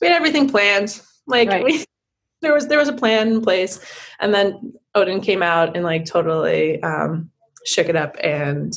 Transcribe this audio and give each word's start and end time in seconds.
we 0.00 0.08
had 0.08 0.16
everything 0.16 0.48
planned. 0.48 1.00
Like 1.26 1.48
right. 1.48 1.64
we, 1.64 1.84
there 2.42 2.54
was 2.54 2.68
there 2.68 2.78
was 2.78 2.88
a 2.88 2.92
plan 2.92 3.28
in 3.28 3.42
place, 3.42 3.80
and 4.18 4.34
then 4.34 4.74
Odin 4.94 5.20
came 5.20 5.42
out 5.42 5.76
and 5.76 5.84
like 5.84 6.04
totally 6.04 6.82
um, 6.82 7.30
shook 7.64 7.88
it 7.88 7.96
up 7.96 8.16
and 8.22 8.74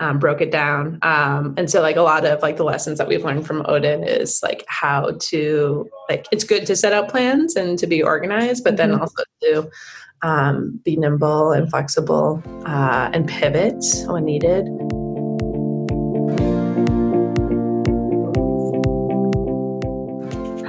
um, 0.00 0.18
broke 0.18 0.40
it 0.40 0.50
down. 0.50 0.98
Um, 1.02 1.54
and 1.56 1.70
so 1.70 1.80
like 1.82 1.96
a 1.96 2.02
lot 2.02 2.24
of 2.24 2.42
like 2.42 2.56
the 2.56 2.64
lessons 2.64 2.98
that 2.98 3.06
we've 3.06 3.24
learned 3.24 3.46
from 3.46 3.64
Odin 3.66 4.02
is 4.02 4.40
like 4.42 4.64
how 4.66 5.12
to 5.20 5.88
like 6.08 6.26
it's 6.32 6.44
good 6.44 6.66
to 6.66 6.76
set 6.76 6.92
out 6.92 7.08
plans 7.08 7.54
and 7.56 7.78
to 7.78 7.86
be 7.86 8.02
organized, 8.02 8.64
but 8.64 8.76
mm-hmm. 8.76 8.90
then 8.90 9.00
also 9.00 9.22
to 9.42 9.70
um, 10.22 10.80
be 10.84 10.96
nimble 10.96 11.52
and 11.52 11.70
flexible 11.70 12.42
uh, 12.66 13.10
and 13.12 13.28
pivot 13.28 13.84
when 14.06 14.24
needed. 14.24 14.66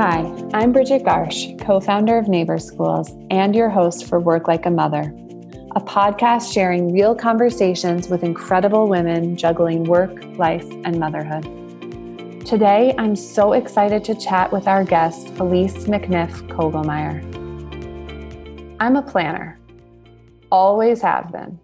Hi, 0.02 0.22
I'm 0.56 0.72
Bridget 0.72 1.04
Garsh, 1.04 1.64
co 1.64 1.80
founder 1.80 2.18
of 2.18 2.28
Neighbor 2.28 2.58
Schools 2.58 3.12
and 3.30 3.56
your 3.56 3.70
host 3.70 4.08
for 4.08 4.20
Work 4.20 4.48
Like 4.48 4.66
a 4.66 4.72
Mother, 4.72 5.14
a 5.76 5.80
podcast 5.80 6.52
sharing 6.52 6.92
real 6.92 7.14
conversations 7.14 8.10
with 8.10 8.24
incredible 8.24 8.88
women 8.88 9.38
juggling 9.38 9.84
work, 9.84 10.24
life, 10.40 10.66
and 10.86 11.00
motherhood. 11.00 11.44
Today, 12.48 12.96
I'm 12.98 13.16
so 13.16 13.54
excited 13.54 14.04
to 14.06 14.16
chat 14.16 14.52
with 14.52 14.68
our 14.68 14.84
guest, 14.84 15.28
Elise 15.38 15.86
McNiff 15.86 16.32
Kogelmeyer. 16.48 17.22
I'm 18.80 18.96
a 18.96 19.04
planner, 19.04 19.60
always 20.52 21.04
have 21.04 21.32
been. 21.32 21.60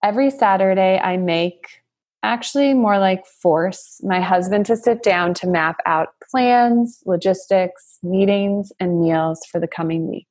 Every 0.00 0.30
Saturday, 0.30 1.00
I 1.00 1.16
make 1.16 1.81
actually 2.22 2.74
more 2.74 2.98
like 2.98 3.26
force 3.26 4.00
my 4.04 4.20
husband 4.20 4.66
to 4.66 4.76
sit 4.76 5.02
down 5.02 5.34
to 5.34 5.46
map 5.46 5.76
out 5.86 6.08
plans, 6.30 7.02
logistics, 7.04 7.98
meetings, 8.02 8.72
and 8.78 9.00
meals 9.00 9.40
for 9.50 9.60
the 9.60 9.66
coming 9.66 10.08
week. 10.08 10.28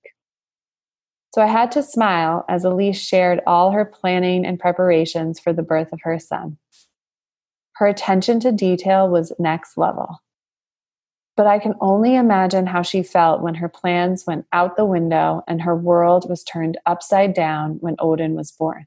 So 1.34 1.42
I 1.42 1.48
had 1.48 1.72
to 1.74 1.84
smile 1.84 2.44
as 2.50 2.66
Elise 2.66 3.00
shared 3.00 3.42
all 3.48 3.72
her 3.72 3.86
planning 3.86 4.46
and 4.46 4.60
preparations 4.60 5.40
for 5.40 5.54
the 5.54 5.64
birth 5.64 5.94
of 5.94 6.02
her 6.04 6.20
son. 6.20 6.58
Her 7.76 7.88
attention 7.88 8.40
to 8.42 8.52
detail 8.52 9.08
was 9.08 9.32
next 9.40 9.78
level. 9.78 10.20
But 11.38 11.48
I 11.48 11.60
can 11.60 11.76
only 11.80 12.16
imagine 12.16 12.68
how 12.68 12.82
she 12.82 13.02
felt 13.02 13.42
when 13.42 13.56
her 13.56 13.70
plans 13.70 14.28
went 14.28 14.46
out 14.52 14.76
the 14.76 14.86
window 14.86 15.42
and 15.48 15.62
her 15.62 15.76
world 15.76 16.30
was 16.30 16.44
turned 16.44 16.78
upside 16.86 17.34
down 17.34 17.78
when 17.80 17.96
Odin 18.00 18.36
was 18.36 18.52
born. 18.52 18.86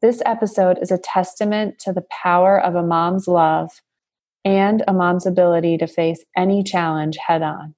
This 0.00 0.22
episode 0.24 0.78
is 0.80 0.92
a 0.92 0.98
testament 0.98 1.80
to 1.80 1.92
the 1.92 2.04
power 2.22 2.60
of 2.60 2.76
a 2.76 2.84
mom's 2.84 3.26
love 3.26 3.82
and 4.44 4.84
a 4.86 4.92
mom's 4.92 5.26
ability 5.26 5.76
to 5.78 5.88
face 5.88 6.24
any 6.36 6.62
challenge 6.62 7.16
head 7.16 7.42
on. 7.42 7.74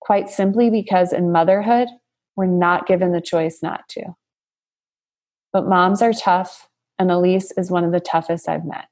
Quite 0.00 0.30
simply 0.30 0.70
because 0.70 1.12
in 1.12 1.32
motherhood, 1.32 1.88
we're 2.36 2.46
not 2.46 2.86
given 2.86 3.10
the 3.10 3.20
choice 3.20 3.58
not 3.60 3.88
to. 3.90 4.14
But 5.52 5.66
moms 5.66 6.00
are 6.00 6.12
tough, 6.12 6.68
and 6.98 7.10
Elise 7.10 7.52
is 7.56 7.72
one 7.72 7.84
of 7.84 7.90
the 7.90 8.00
toughest 8.00 8.48
I've 8.48 8.64
met. 8.64 8.86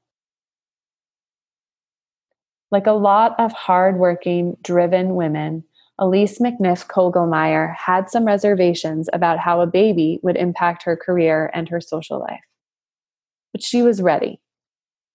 Like 2.72 2.88
a 2.88 2.92
lot 2.92 3.38
of 3.38 3.52
hardworking, 3.52 4.56
driven 4.60 5.14
women, 5.14 5.64
Elise 6.00 6.38
McNiff 6.38 6.86
Kogelmeyer 6.86 7.76
had 7.76 8.08
some 8.08 8.24
reservations 8.24 9.10
about 9.12 9.38
how 9.38 9.60
a 9.60 9.66
baby 9.66 10.18
would 10.22 10.36
impact 10.36 10.82
her 10.84 10.96
career 10.96 11.50
and 11.52 11.68
her 11.68 11.80
social 11.80 12.18
life. 12.18 12.40
But 13.52 13.62
she 13.62 13.82
was 13.82 14.00
ready. 14.00 14.40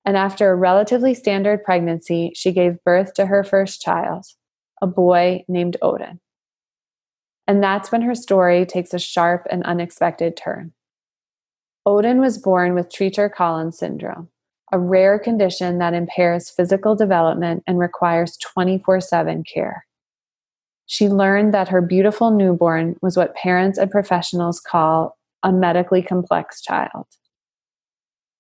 And 0.06 0.16
after 0.16 0.52
a 0.52 0.56
relatively 0.56 1.16
standard 1.16 1.64
pregnancy, 1.64 2.34
she 2.36 2.52
gave 2.52 2.84
birth 2.84 3.16
to 3.16 3.26
her 3.26 3.44
first 3.44 3.82
child, 3.82 4.26
a 4.80 4.86
boy 4.86 5.44
named 5.48 5.76
Odin. 5.82 6.20
And 7.48 7.64
that's 7.64 7.92
when 7.92 8.04
her 8.04 8.14
story 8.14 8.64
takes 8.68 8.94
a 8.94 9.00
sharp 9.00 9.48
and 9.50 9.64
unexpected 9.64 10.38
turn. 10.38 10.74
Odin 11.88 12.20
was 12.20 12.38
born 12.38 12.76
with 12.76 12.90
Treacher 12.90 13.32
Collins 13.34 13.80
syndrome, 13.80 14.30
a 14.72 14.78
rare 14.78 15.18
condition 15.18 15.80
that 15.80 15.96
impairs 15.96 16.52
physical 16.52 16.96
development 16.96 17.64
and 17.66 17.80
requires 17.80 18.38
24 18.38 19.02
7 19.02 19.44
care. 19.44 19.86
She 20.86 21.10
learned 21.10 21.54
that 21.54 21.70
her 21.70 21.82
beautiful 21.82 22.32
newborn 22.32 22.96
was 23.02 23.18
what 23.18 23.36
parents 23.36 23.78
and 23.78 23.90
professionals 23.90 24.60
call 24.60 25.18
a 25.42 25.52
medically 25.52 26.02
complex 26.02 26.62
child. 26.62 27.08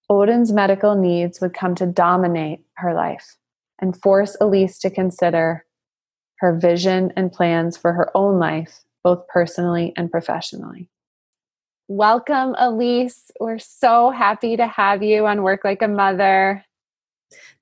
Odin's 0.09 0.51
medical 0.51 0.95
needs 0.95 1.41
would 1.41 1.53
come 1.53 1.73
to 1.75 1.87
dominate 1.87 2.61
her 2.77 2.93
life 2.93 3.37
and 3.79 3.99
force 3.99 4.37
Elise 4.39 4.77
to 4.79 4.89
consider 4.89 5.65
her 6.39 6.57
vision 6.57 7.11
and 7.15 7.31
plans 7.31 7.77
for 7.77 7.93
her 7.93 8.15
own 8.15 8.39
life, 8.39 8.81
both 9.03 9.27
personally 9.27 9.93
and 9.97 10.11
professionally. 10.11 10.89
Welcome, 11.87 12.55
Elise. 12.57 13.31
We're 13.39 13.59
so 13.59 14.09
happy 14.11 14.57
to 14.57 14.67
have 14.67 15.01
you 15.01 15.25
on 15.25 15.43
Work 15.43 15.63
Like 15.63 15.81
a 15.81 15.87
Mother. 15.87 16.63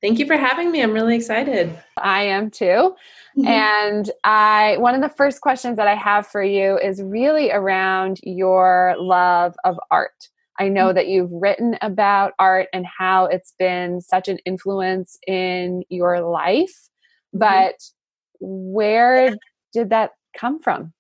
Thank 0.02 0.20
you 0.20 0.26
for 0.26 0.36
having 0.36 0.72
me. 0.72 0.82
I'm 0.82 0.92
really 0.92 1.16
excited. 1.16 1.78
I 1.98 2.24
am 2.24 2.52
too. 2.52 2.96
Mm-hmm. 3.38 3.48
And 3.48 4.12
I 4.24 4.78
one 4.78 4.96
of 4.96 5.02
the 5.02 5.10
first 5.10 5.42
questions 5.42 5.78
that 5.78 5.88
I 5.88 5.96
have 5.96 6.28
for 6.28 6.44
you 6.44 6.78
is 6.78 7.02
really 7.02 7.52
around 7.52 8.20
your 8.24 8.96
love 9.00 9.56
of 9.64 9.80
art. 9.90 10.30
I 10.60 10.68
know 10.68 10.88
mm-hmm. 10.88 10.96
that 10.96 11.08
you've 11.08 11.32
written 11.32 11.78
about 11.82 12.34
art 12.38 12.68
and 12.74 12.86
how 12.86 13.26
it's 13.26 13.54
been 13.58 14.02
such 14.02 14.28
an 14.28 14.38
influence 14.46 15.18
in 15.26 15.84
your 15.90 16.22
life, 16.22 16.90
mm-hmm. 17.34 17.40
but 17.40 17.76
where 18.40 19.36
did 19.72 19.90
that 19.90 20.12
come 20.38 20.62
from? 20.62 20.94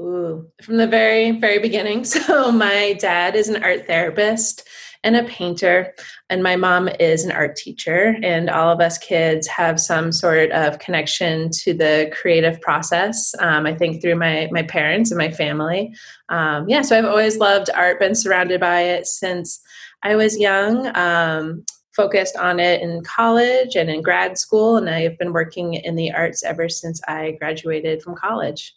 Ooh, 0.00 0.48
from 0.62 0.76
the 0.76 0.86
very, 0.86 1.32
very 1.32 1.58
beginning. 1.58 2.04
So, 2.08 2.52
my 2.52 2.94
dad 2.94 3.34
is 3.34 3.48
an 3.48 3.62
art 3.62 3.86
therapist 3.86 4.66
and 5.04 5.16
a 5.16 5.24
painter, 5.24 5.94
and 6.28 6.42
my 6.42 6.56
mom 6.56 6.88
is 7.00 7.24
an 7.24 7.32
art 7.32 7.56
teacher. 7.56 8.16
And 8.22 8.50
all 8.50 8.70
of 8.70 8.80
us 8.80 8.98
kids 8.98 9.46
have 9.46 9.80
some 9.80 10.12
sort 10.12 10.50
of 10.52 10.78
connection 10.78 11.50
to 11.50 11.74
the 11.74 12.12
creative 12.14 12.60
process. 12.60 13.34
Um, 13.38 13.66
I 13.66 13.74
think 13.74 14.02
through 14.02 14.16
my 14.16 14.48
my 14.50 14.62
parents 14.62 15.10
and 15.10 15.18
my 15.18 15.30
family. 15.30 15.94
Um, 16.28 16.68
yeah, 16.68 16.82
so 16.82 16.98
I've 16.98 17.04
always 17.04 17.38
loved 17.38 17.70
art, 17.74 18.00
been 18.00 18.14
surrounded 18.14 18.60
by 18.60 18.80
it 18.80 19.06
since 19.06 19.60
I 20.02 20.16
was 20.16 20.38
young. 20.38 20.94
Um, 20.96 21.64
focused 21.94 22.36
on 22.36 22.60
it 22.60 22.80
in 22.80 23.02
college 23.02 23.74
and 23.74 23.90
in 23.90 24.02
grad 24.02 24.38
school, 24.38 24.76
and 24.76 24.88
I've 24.88 25.18
been 25.18 25.32
working 25.32 25.74
in 25.74 25.96
the 25.96 26.12
arts 26.12 26.44
ever 26.44 26.68
since 26.68 27.00
I 27.08 27.32
graduated 27.40 28.02
from 28.02 28.14
college. 28.14 28.72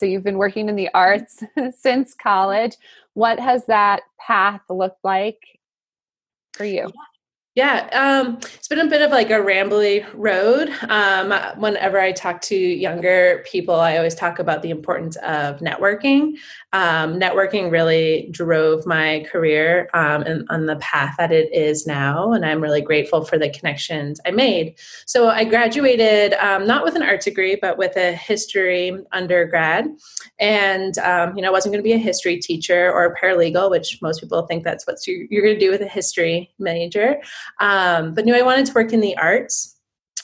So 0.00 0.06
you've 0.06 0.22
been 0.22 0.38
working 0.38 0.68
in 0.68 0.76
the 0.76 0.90
arts 0.94 1.42
since 1.78 2.14
college. 2.14 2.76
What 3.14 3.40
has 3.40 3.66
that 3.66 4.02
path 4.20 4.60
looked 4.68 5.02
like 5.02 5.57
for 6.58 6.64
you? 6.66 6.92
Yeah, 6.92 7.17
um, 7.92 8.38
it's 8.54 8.68
been 8.68 8.78
a 8.78 8.86
bit 8.86 9.02
of 9.02 9.10
like 9.10 9.30
a 9.30 9.40
rambly 9.40 10.06
road. 10.14 10.70
Um, 10.90 11.32
whenever 11.60 11.98
I 11.98 12.12
talk 12.12 12.40
to 12.42 12.56
younger 12.56 13.44
people, 13.50 13.74
I 13.74 13.96
always 13.96 14.14
talk 14.14 14.38
about 14.38 14.62
the 14.62 14.70
importance 14.70 15.16
of 15.16 15.58
networking. 15.58 16.34
Um, 16.72 17.18
networking 17.18 17.72
really 17.72 18.28
drove 18.30 18.86
my 18.86 19.26
career 19.32 19.88
um, 19.92 20.22
and 20.22 20.46
on 20.50 20.66
the 20.66 20.76
path 20.76 21.16
that 21.18 21.32
it 21.32 21.52
is 21.52 21.84
now, 21.84 22.32
and 22.32 22.44
I'm 22.44 22.60
really 22.60 22.80
grateful 22.80 23.24
for 23.24 23.38
the 23.38 23.50
connections 23.50 24.20
I 24.24 24.30
made. 24.30 24.76
So 25.06 25.28
I 25.28 25.42
graduated 25.42 26.34
um, 26.34 26.64
not 26.64 26.84
with 26.84 26.94
an 26.94 27.02
art 27.02 27.22
degree, 27.22 27.56
but 27.60 27.76
with 27.76 27.96
a 27.96 28.12
history 28.12 28.96
undergrad, 29.10 29.88
and 30.38 30.96
um, 30.98 31.34
you 31.34 31.42
know, 31.42 31.48
I 31.48 31.52
wasn't 31.52 31.72
going 31.72 31.82
to 31.82 31.88
be 31.88 31.94
a 31.94 31.98
history 31.98 32.36
teacher 32.36 32.92
or 32.92 33.06
a 33.06 33.18
paralegal, 33.18 33.68
which 33.68 33.98
most 34.00 34.20
people 34.20 34.42
think 34.42 34.62
that's 34.62 34.86
what 34.86 34.98
you're 35.06 35.42
going 35.42 35.58
to 35.58 35.58
do 35.58 35.72
with 35.72 35.80
a 35.80 35.88
history 35.88 36.52
major 36.60 37.16
um, 37.60 38.14
but 38.14 38.24
knew 38.24 38.34
I 38.34 38.42
wanted 38.42 38.66
to 38.66 38.72
work 38.74 38.92
in 38.92 39.00
the 39.00 39.16
arts. 39.16 39.76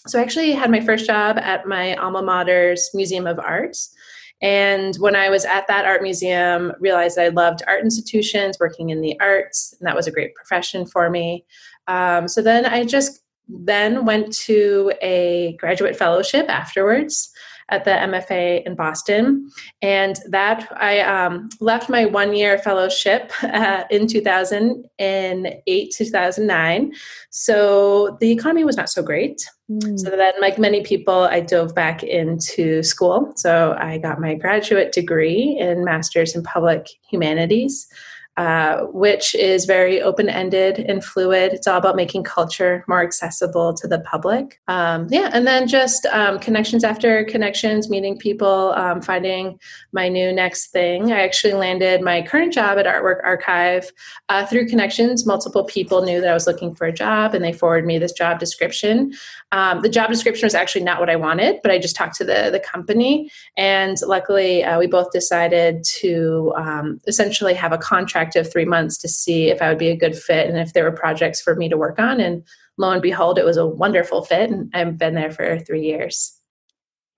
So 0.06 0.18
I 0.18 0.22
actually 0.22 0.52
had 0.52 0.70
my 0.70 0.80
first 0.80 1.06
job 1.06 1.38
at 1.38 1.66
my 1.66 1.94
alma 1.96 2.22
mater's 2.22 2.90
Museum 2.94 3.26
of 3.26 3.38
Arts. 3.38 3.94
And 4.42 4.94
when 4.96 5.16
I 5.16 5.30
was 5.30 5.44
at 5.44 5.66
that 5.68 5.86
art 5.86 6.02
museum, 6.02 6.72
realized 6.78 7.18
I 7.18 7.28
loved 7.28 7.62
art 7.66 7.82
institutions, 7.82 8.58
working 8.60 8.90
in 8.90 9.00
the 9.00 9.18
arts, 9.20 9.74
and 9.78 9.86
that 9.86 9.96
was 9.96 10.06
a 10.06 10.10
great 10.10 10.34
profession 10.34 10.84
for 10.84 11.08
me. 11.08 11.46
Um, 11.86 12.28
so 12.28 12.42
then 12.42 12.66
I 12.66 12.84
just 12.84 13.22
then 13.48 14.04
went 14.04 14.32
to 14.32 14.92
a 15.00 15.56
graduate 15.58 15.96
fellowship 15.96 16.48
afterwards 16.48 17.32
at 17.70 17.84
the 17.84 17.90
MFA 17.90 18.64
in 18.64 18.74
Boston. 18.74 19.50
And 19.82 20.18
that 20.28 20.68
I 20.76 21.00
um, 21.00 21.48
left 21.60 21.88
my 21.88 22.06
one 22.06 22.34
year 22.34 22.58
fellowship 22.58 23.32
uh, 23.42 23.84
in 23.90 24.06
2008 24.06 25.94
2009. 25.96 26.92
So 27.30 28.16
the 28.20 28.30
economy 28.30 28.64
was 28.64 28.76
not 28.76 28.88
so 28.88 29.02
great. 29.02 29.48
Mm. 29.70 29.98
So 29.98 30.10
then, 30.10 30.34
like 30.40 30.58
many 30.58 30.82
people, 30.82 31.24
I 31.24 31.40
dove 31.40 31.74
back 31.74 32.02
into 32.02 32.82
school. 32.82 33.32
So 33.36 33.76
I 33.78 33.98
got 33.98 34.20
my 34.20 34.34
graduate 34.34 34.92
degree 34.92 35.56
in 35.58 35.84
Masters 35.84 36.34
in 36.34 36.42
Public 36.42 36.88
Humanities. 37.10 37.88
Uh, 38.36 38.86
which 38.86 39.34
is 39.34 39.64
very 39.64 40.02
open 40.02 40.28
ended 40.28 40.80
and 40.80 41.04
fluid. 41.04 41.52
It's 41.52 41.66
all 41.66 41.78
about 41.78 41.94
making 41.94 42.24
culture 42.24 42.84
more 42.88 43.02
accessible 43.02 43.74
to 43.74 43.86
the 43.86 44.00
public. 44.00 44.60
Um, 44.66 45.06
yeah, 45.10 45.30
and 45.32 45.46
then 45.46 45.68
just 45.68 46.06
um, 46.06 46.38
connections 46.40 46.82
after 46.82 47.24
connections, 47.24 47.88
meeting 47.88 48.18
people, 48.18 48.72
um, 48.72 49.00
finding 49.00 49.58
my 49.92 50.08
new 50.08 50.32
next 50.32 50.68
thing. 50.68 51.12
I 51.12 51.22
actually 51.22 51.52
landed 51.52 52.02
my 52.02 52.22
current 52.22 52.52
job 52.52 52.78
at 52.78 52.86
Artwork 52.86 53.22
Archive 53.22 53.92
uh, 54.28 54.44
through 54.46 54.66
connections. 54.66 55.26
Multiple 55.26 55.64
people 55.64 56.02
knew 56.02 56.20
that 56.20 56.30
I 56.30 56.34
was 56.34 56.46
looking 56.46 56.74
for 56.74 56.86
a 56.86 56.92
job 56.92 57.34
and 57.34 57.44
they 57.44 57.52
forwarded 57.52 57.86
me 57.86 57.98
this 57.98 58.12
job 58.12 58.40
description. 58.40 59.12
Um, 59.54 59.82
the 59.82 59.88
job 59.88 60.10
description 60.10 60.46
was 60.46 60.54
actually 60.56 60.82
not 60.82 60.98
what 60.98 61.08
I 61.08 61.14
wanted, 61.14 61.60
but 61.62 61.70
I 61.70 61.78
just 61.78 61.94
talked 61.94 62.16
to 62.16 62.24
the, 62.24 62.50
the 62.50 62.58
company. 62.58 63.30
And 63.56 63.96
luckily, 64.04 64.64
uh, 64.64 64.80
we 64.80 64.88
both 64.88 65.12
decided 65.12 65.84
to 66.00 66.52
um, 66.56 67.00
essentially 67.06 67.54
have 67.54 67.70
a 67.70 67.78
contract 67.78 68.34
of 68.34 68.50
three 68.50 68.64
months 68.64 68.98
to 68.98 69.08
see 69.08 69.50
if 69.50 69.62
I 69.62 69.68
would 69.68 69.78
be 69.78 69.90
a 69.90 69.96
good 69.96 70.18
fit 70.18 70.48
and 70.48 70.58
if 70.58 70.72
there 70.72 70.82
were 70.82 70.90
projects 70.90 71.40
for 71.40 71.54
me 71.54 71.68
to 71.68 71.76
work 71.76 72.00
on. 72.00 72.18
And 72.18 72.42
lo 72.78 72.90
and 72.90 73.00
behold, 73.00 73.38
it 73.38 73.44
was 73.44 73.56
a 73.56 73.64
wonderful 73.64 74.24
fit. 74.24 74.50
And 74.50 74.72
I've 74.74 74.98
been 74.98 75.14
there 75.14 75.30
for 75.30 75.60
three 75.60 75.82
years. 75.82 76.36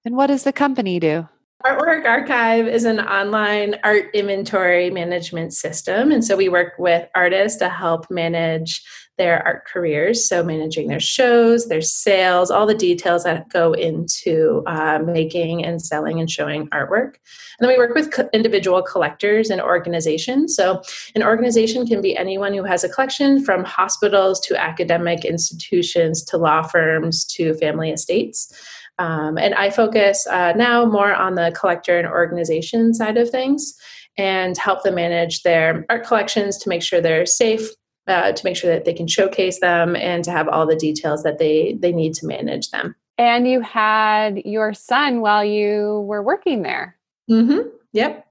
And 0.04 0.14
what 0.14 0.26
does 0.26 0.42
the 0.42 0.52
company 0.52 1.00
do? 1.00 1.26
Artwork 1.64 2.04
Archive 2.04 2.68
is 2.68 2.84
an 2.84 3.00
online 3.00 3.76
art 3.82 4.14
inventory 4.14 4.90
management 4.90 5.54
system. 5.54 6.12
And 6.12 6.22
so 6.22 6.36
we 6.36 6.50
work 6.50 6.74
with 6.78 7.08
artists 7.14 7.58
to 7.60 7.70
help 7.70 8.10
manage 8.10 8.84
their 9.18 9.44
art 9.46 9.66
careers. 9.66 10.28
So, 10.28 10.42
managing 10.42 10.88
their 10.88 11.00
shows, 11.00 11.68
their 11.68 11.80
sales, 11.80 12.50
all 12.50 12.66
the 12.66 12.74
details 12.74 13.24
that 13.24 13.48
go 13.48 13.72
into 13.72 14.62
uh, 14.66 14.98
making 15.04 15.64
and 15.64 15.80
selling 15.80 16.20
and 16.20 16.30
showing 16.30 16.68
artwork. 16.68 17.16
And 17.58 17.60
then 17.60 17.68
we 17.68 17.78
work 17.78 17.94
with 17.94 18.12
co- 18.12 18.28
individual 18.32 18.82
collectors 18.82 19.50
and 19.50 19.60
organizations. 19.60 20.54
So, 20.54 20.82
an 21.14 21.22
organization 21.22 21.86
can 21.86 22.00
be 22.00 22.16
anyone 22.16 22.54
who 22.54 22.64
has 22.64 22.84
a 22.84 22.88
collection 22.88 23.44
from 23.44 23.64
hospitals 23.64 24.40
to 24.40 24.60
academic 24.60 25.24
institutions 25.24 26.24
to 26.26 26.36
law 26.36 26.62
firms 26.62 27.24
to 27.36 27.54
family 27.54 27.90
estates. 27.90 28.52
Um, 28.98 29.36
and 29.36 29.54
I 29.54 29.70
focus 29.70 30.26
uh, 30.26 30.52
now 30.56 30.86
more 30.86 31.14
on 31.14 31.34
the 31.34 31.54
collector 31.58 31.98
and 31.98 32.08
organization 32.08 32.94
side 32.94 33.18
of 33.18 33.28
things 33.30 33.74
and 34.16 34.56
help 34.56 34.82
them 34.82 34.94
manage 34.94 35.42
their 35.42 35.84
art 35.90 36.06
collections 36.06 36.56
to 36.58 36.68
make 36.68 36.82
sure 36.82 37.00
they're 37.00 37.26
safe, 37.26 37.68
uh, 38.06 38.32
to 38.32 38.44
make 38.44 38.56
sure 38.56 38.72
that 38.72 38.84
they 38.84 38.94
can 38.94 39.06
showcase 39.06 39.60
them, 39.60 39.96
and 39.96 40.24
to 40.24 40.30
have 40.30 40.48
all 40.48 40.66
the 40.66 40.76
details 40.76 41.22
that 41.22 41.38
they 41.38 41.76
they 41.80 41.92
need 41.92 42.14
to 42.14 42.26
manage 42.26 42.70
them. 42.70 42.94
And 43.18 43.48
you 43.48 43.60
had 43.60 44.38
your 44.44 44.74
son 44.74 45.20
while 45.20 45.44
you 45.44 46.04
were 46.06 46.22
working 46.22 46.62
there. 46.62 46.96
Mm-hmm. 47.30 47.68
Yep. 47.92 48.26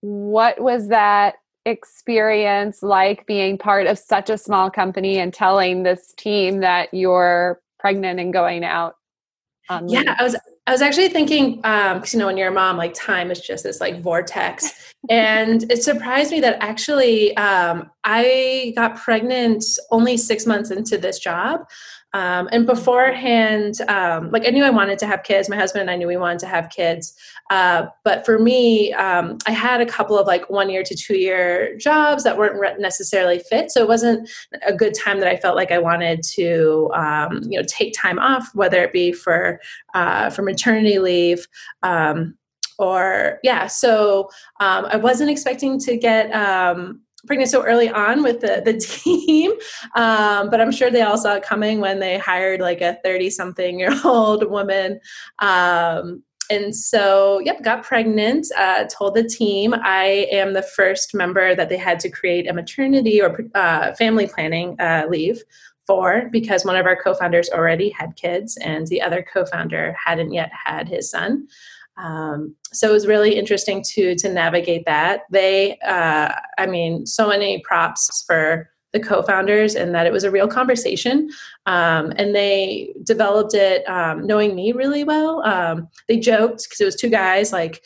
What 0.00 0.60
was 0.60 0.88
that 0.88 1.36
experience 1.66 2.82
like 2.82 3.26
being 3.26 3.58
part 3.58 3.86
of 3.86 3.98
such 3.98 4.30
a 4.30 4.38
small 4.38 4.70
company 4.70 5.18
and 5.18 5.34
telling 5.34 5.82
this 5.82 6.14
team 6.16 6.60
that 6.60 6.88
you're 6.94 7.60
pregnant 7.78 8.18
and 8.18 8.32
going 8.32 8.64
out 8.64 8.96
yeah, 9.86 10.16
I 10.18 10.22
was 10.22 10.36
I 10.68 10.70
was 10.70 10.82
actually 10.82 11.08
thinking 11.08 11.56
because 11.56 11.94
um, 11.94 12.02
you 12.12 12.18
know 12.18 12.26
when 12.26 12.36
you're 12.36 12.48
a 12.48 12.52
mom, 12.52 12.76
like 12.76 12.92
time 12.92 13.30
is 13.30 13.40
just 13.40 13.64
this 13.64 13.80
like 13.80 14.02
vortex, 14.02 14.92
and 15.10 15.64
it 15.72 15.82
surprised 15.82 16.30
me 16.30 16.40
that 16.40 16.58
actually 16.60 17.34
um, 17.38 17.90
I 18.04 18.74
got 18.76 18.94
pregnant 18.98 19.64
only 19.90 20.18
six 20.18 20.44
months 20.44 20.70
into 20.70 20.98
this 20.98 21.18
job. 21.20 21.62
Um, 22.14 22.48
and 22.52 22.66
beforehand, 22.66 23.80
um, 23.88 24.30
like 24.30 24.46
I 24.46 24.50
knew 24.50 24.64
I 24.64 24.70
wanted 24.70 24.98
to 25.00 25.06
have 25.06 25.22
kids. 25.24 25.48
My 25.48 25.56
husband 25.56 25.82
and 25.82 25.90
I 25.90 25.96
knew 25.96 26.06
we 26.06 26.16
wanted 26.16 26.38
to 26.40 26.46
have 26.46 26.70
kids. 26.70 27.14
Uh, 27.50 27.86
but 28.02 28.24
for 28.24 28.38
me, 28.38 28.92
um, 28.94 29.38
I 29.46 29.50
had 29.50 29.80
a 29.80 29.86
couple 29.86 30.18
of 30.18 30.26
like 30.26 30.48
one 30.48 30.70
year 30.70 30.82
to 30.82 30.94
two 30.94 31.18
year 31.18 31.76
jobs 31.76 32.24
that 32.24 32.38
weren't 32.38 32.80
necessarily 32.80 33.40
fit. 33.40 33.70
So 33.70 33.82
it 33.82 33.88
wasn't 33.88 34.28
a 34.66 34.74
good 34.74 34.94
time 34.94 35.20
that 35.20 35.28
I 35.28 35.36
felt 35.36 35.56
like 35.56 35.70
I 35.70 35.78
wanted 35.78 36.22
to, 36.34 36.90
um, 36.94 37.40
you 37.44 37.58
know, 37.58 37.66
take 37.68 37.94
time 37.94 38.18
off, 38.18 38.48
whether 38.54 38.82
it 38.82 38.92
be 38.92 39.12
for 39.12 39.60
uh, 39.94 40.30
for 40.30 40.42
maternity 40.42 40.98
leave 40.98 41.46
um, 41.82 42.36
or 42.78 43.38
yeah. 43.42 43.66
So 43.66 44.30
um, 44.60 44.86
I 44.86 44.96
wasn't 44.96 45.30
expecting 45.30 45.78
to 45.80 45.96
get 45.96 46.32
um, 46.32 47.02
pregnant 47.26 47.50
so 47.50 47.64
early 47.64 47.88
on 47.88 48.22
with 48.22 48.40
the, 48.40 48.62
the 48.64 48.74
team 48.78 49.52
um, 49.96 50.50
but 50.50 50.60
i'm 50.60 50.72
sure 50.72 50.90
they 50.90 51.02
all 51.02 51.18
saw 51.18 51.34
it 51.34 51.42
coming 51.42 51.80
when 51.80 51.98
they 51.98 52.18
hired 52.18 52.60
like 52.60 52.80
a 52.80 52.98
30 53.04 53.30
something 53.30 53.78
year 53.78 53.94
old 54.04 54.48
woman. 54.50 55.00
Um, 55.38 56.22
and 56.50 56.74
so 56.74 57.40
yep 57.40 57.62
got 57.62 57.82
pregnant 57.82 58.46
uh, 58.56 58.84
told 58.84 59.14
the 59.14 59.24
team. 59.24 59.74
I 59.74 60.26
am 60.32 60.54
the 60.54 60.62
first 60.62 61.14
member 61.14 61.54
that 61.54 61.68
they 61.68 61.76
had 61.76 62.00
to 62.00 62.10
create 62.10 62.48
a 62.48 62.54
maternity 62.54 63.20
or 63.20 63.38
uh, 63.54 63.94
family 63.94 64.26
planning 64.26 64.76
uh, 64.80 65.04
leave 65.08 65.42
for 65.86 66.28
because 66.30 66.64
one 66.64 66.76
of 66.76 66.86
our 66.86 66.96
co-founders 66.96 67.50
already 67.50 67.90
had 67.90 68.16
kids 68.16 68.56
and 68.58 68.86
the 68.86 69.00
other 69.00 69.24
co-founder 69.32 69.94
hadn't 70.02 70.32
yet 70.32 70.50
had 70.52 70.88
his 70.88 71.10
son 71.10 71.46
um, 71.98 72.54
so 72.72 72.90
it 72.90 72.92
was 72.92 73.06
really 73.06 73.36
interesting 73.36 73.82
to 73.94 74.14
to 74.16 74.32
navigate 74.32 74.84
that. 74.86 75.22
They, 75.30 75.78
uh, 75.78 76.32
I 76.56 76.66
mean, 76.66 77.06
so 77.06 77.28
many 77.28 77.60
props 77.60 78.24
for 78.26 78.70
the 78.92 79.00
co-founders 79.00 79.74
and 79.74 79.94
that 79.94 80.06
it 80.06 80.12
was 80.12 80.24
a 80.24 80.30
real 80.30 80.48
conversation. 80.48 81.28
Um, 81.66 82.12
and 82.16 82.34
they 82.34 82.94
developed 83.02 83.52
it 83.52 83.86
um, 83.86 84.26
knowing 84.26 84.54
me 84.54 84.72
really 84.72 85.04
well. 85.04 85.44
Um, 85.44 85.88
they 86.06 86.18
joked 86.18 86.64
because 86.64 86.80
it 86.80 86.86
was 86.86 86.96
two 86.96 87.10
guys 87.10 87.52
like 87.52 87.84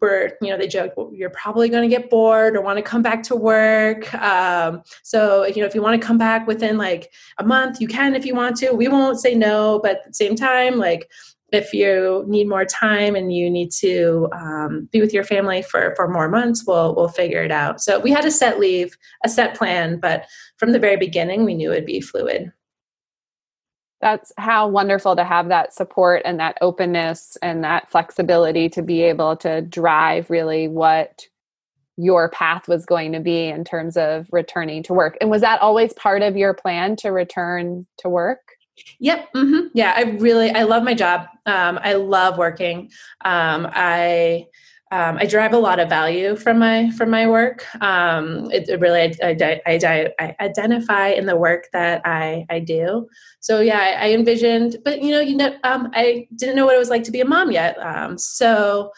were 0.00 0.30
you 0.40 0.48
know 0.48 0.56
they 0.56 0.68
joked 0.68 0.96
well, 0.96 1.10
you're 1.12 1.28
probably 1.30 1.68
going 1.68 1.82
to 1.82 1.94
get 1.94 2.08
bored 2.08 2.54
or 2.56 2.62
want 2.62 2.76
to 2.76 2.82
come 2.82 3.02
back 3.02 3.22
to 3.24 3.36
work. 3.36 4.14
Um, 4.14 4.82
so 5.02 5.44
you 5.44 5.60
know 5.60 5.66
if 5.66 5.74
you 5.74 5.82
want 5.82 6.00
to 6.00 6.06
come 6.06 6.18
back 6.18 6.46
within 6.46 6.78
like 6.78 7.12
a 7.38 7.44
month 7.44 7.80
you 7.80 7.88
can 7.88 8.14
if 8.14 8.24
you 8.24 8.34
want 8.34 8.56
to. 8.58 8.70
We 8.70 8.88
won't 8.88 9.20
say 9.20 9.34
no 9.34 9.80
but 9.82 9.96
at 9.96 10.06
the 10.06 10.14
same 10.14 10.36
time 10.36 10.76
like 10.76 11.10
if 11.50 11.72
you 11.72 12.24
need 12.26 12.48
more 12.48 12.64
time 12.64 13.16
and 13.16 13.32
you 13.32 13.48
need 13.48 13.70
to 13.72 14.28
um, 14.32 14.88
be 14.92 15.00
with 15.00 15.14
your 15.14 15.24
family 15.24 15.62
for, 15.62 15.94
for 15.96 16.08
more 16.08 16.28
months, 16.28 16.64
we'll 16.66 16.94
we'll 16.94 17.08
figure 17.08 17.42
it 17.42 17.50
out. 17.50 17.80
So 17.80 17.98
we 17.98 18.10
had 18.10 18.24
a 18.24 18.30
set 18.30 18.58
leave, 18.60 18.96
a 19.24 19.28
set 19.28 19.56
plan, 19.56 19.98
but 19.98 20.26
from 20.56 20.72
the 20.72 20.78
very 20.78 20.96
beginning, 20.96 21.44
we 21.44 21.54
knew 21.54 21.72
it'd 21.72 21.86
be 21.86 22.00
fluid. 22.00 22.52
That's 24.00 24.30
how 24.36 24.68
wonderful 24.68 25.16
to 25.16 25.24
have 25.24 25.48
that 25.48 25.74
support 25.74 26.22
and 26.24 26.38
that 26.38 26.56
openness 26.60 27.36
and 27.42 27.64
that 27.64 27.90
flexibility 27.90 28.68
to 28.70 28.82
be 28.82 29.02
able 29.02 29.36
to 29.38 29.62
drive 29.62 30.30
really 30.30 30.68
what 30.68 31.22
your 31.96 32.30
path 32.30 32.68
was 32.68 32.86
going 32.86 33.10
to 33.12 33.20
be 33.20 33.46
in 33.46 33.64
terms 33.64 33.96
of 33.96 34.28
returning 34.30 34.84
to 34.84 34.94
work. 34.94 35.18
And 35.20 35.30
was 35.30 35.40
that 35.40 35.60
always 35.60 35.92
part 35.94 36.22
of 36.22 36.36
your 36.36 36.54
plan 36.54 36.94
to 36.96 37.08
return 37.08 37.86
to 37.98 38.08
work? 38.08 38.38
Yep. 39.00 39.32
Mm-hmm. 39.34 39.66
Yeah, 39.74 39.92
I 39.96 40.02
really 40.02 40.50
I 40.50 40.64
love 40.64 40.82
my 40.82 40.94
job. 40.94 41.26
Um, 41.46 41.78
I 41.82 41.94
love 41.94 42.38
working. 42.38 42.90
Um, 43.24 43.68
I 43.72 44.46
um, 44.90 45.18
I 45.18 45.26
derive 45.26 45.52
a 45.52 45.58
lot 45.58 45.80
of 45.80 45.88
value 45.88 46.34
from 46.34 46.58
my 46.58 46.90
from 46.92 47.10
my 47.10 47.26
work. 47.26 47.64
Um, 47.82 48.50
it, 48.50 48.68
it, 48.68 48.80
really 48.80 49.00
I, 49.22 49.36
I, 49.66 49.78
I, 49.84 50.08
I, 50.18 50.36
identify 50.40 51.08
in 51.08 51.26
the 51.26 51.36
work 51.36 51.66
that 51.72 52.00
I, 52.06 52.46
I 52.48 52.60
do. 52.60 53.06
So 53.40 53.60
yeah, 53.60 53.98
I, 54.00 54.12
envisioned, 54.12 54.78
but 54.84 55.02
you 55.02 55.10
know, 55.10 55.20
you 55.20 55.36
know, 55.36 55.56
um, 55.64 55.90
I 55.92 56.26
didn't 56.36 56.56
know 56.56 56.64
what 56.64 56.74
it 56.74 56.78
was 56.78 56.90
like 56.90 57.04
to 57.04 57.10
be 57.10 57.20
a 57.20 57.26
mom 57.26 57.50
yet. 57.50 57.78
Um, 57.78 58.16
so 58.16 58.90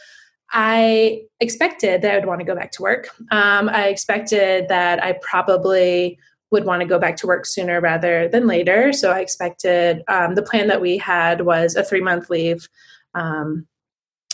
I 0.52 1.22
expected 1.40 2.02
that 2.02 2.12
I 2.12 2.18
would 2.18 2.26
want 2.26 2.40
to 2.40 2.46
go 2.46 2.54
back 2.54 2.72
to 2.72 2.82
work. 2.82 3.08
Um, 3.30 3.68
I 3.68 3.88
expected 3.88 4.68
that 4.68 5.02
I 5.02 5.14
probably 5.22 6.18
would 6.50 6.64
want 6.64 6.80
to 6.80 6.88
go 6.88 6.98
back 6.98 7.16
to 7.16 7.26
work 7.26 7.46
sooner 7.46 7.80
rather 7.80 8.28
than 8.28 8.46
later. 8.46 8.92
So 8.92 9.10
I 9.10 9.20
expected 9.20 10.02
um, 10.08 10.34
the 10.34 10.42
plan 10.42 10.68
that 10.68 10.80
we 10.80 10.98
had 10.98 11.42
was 11.42 11.76
a 11.76 11.84
three 11.84 12.00
month 12.00 12.30
leave. 12.30 12.68
Um, 13.14 13.66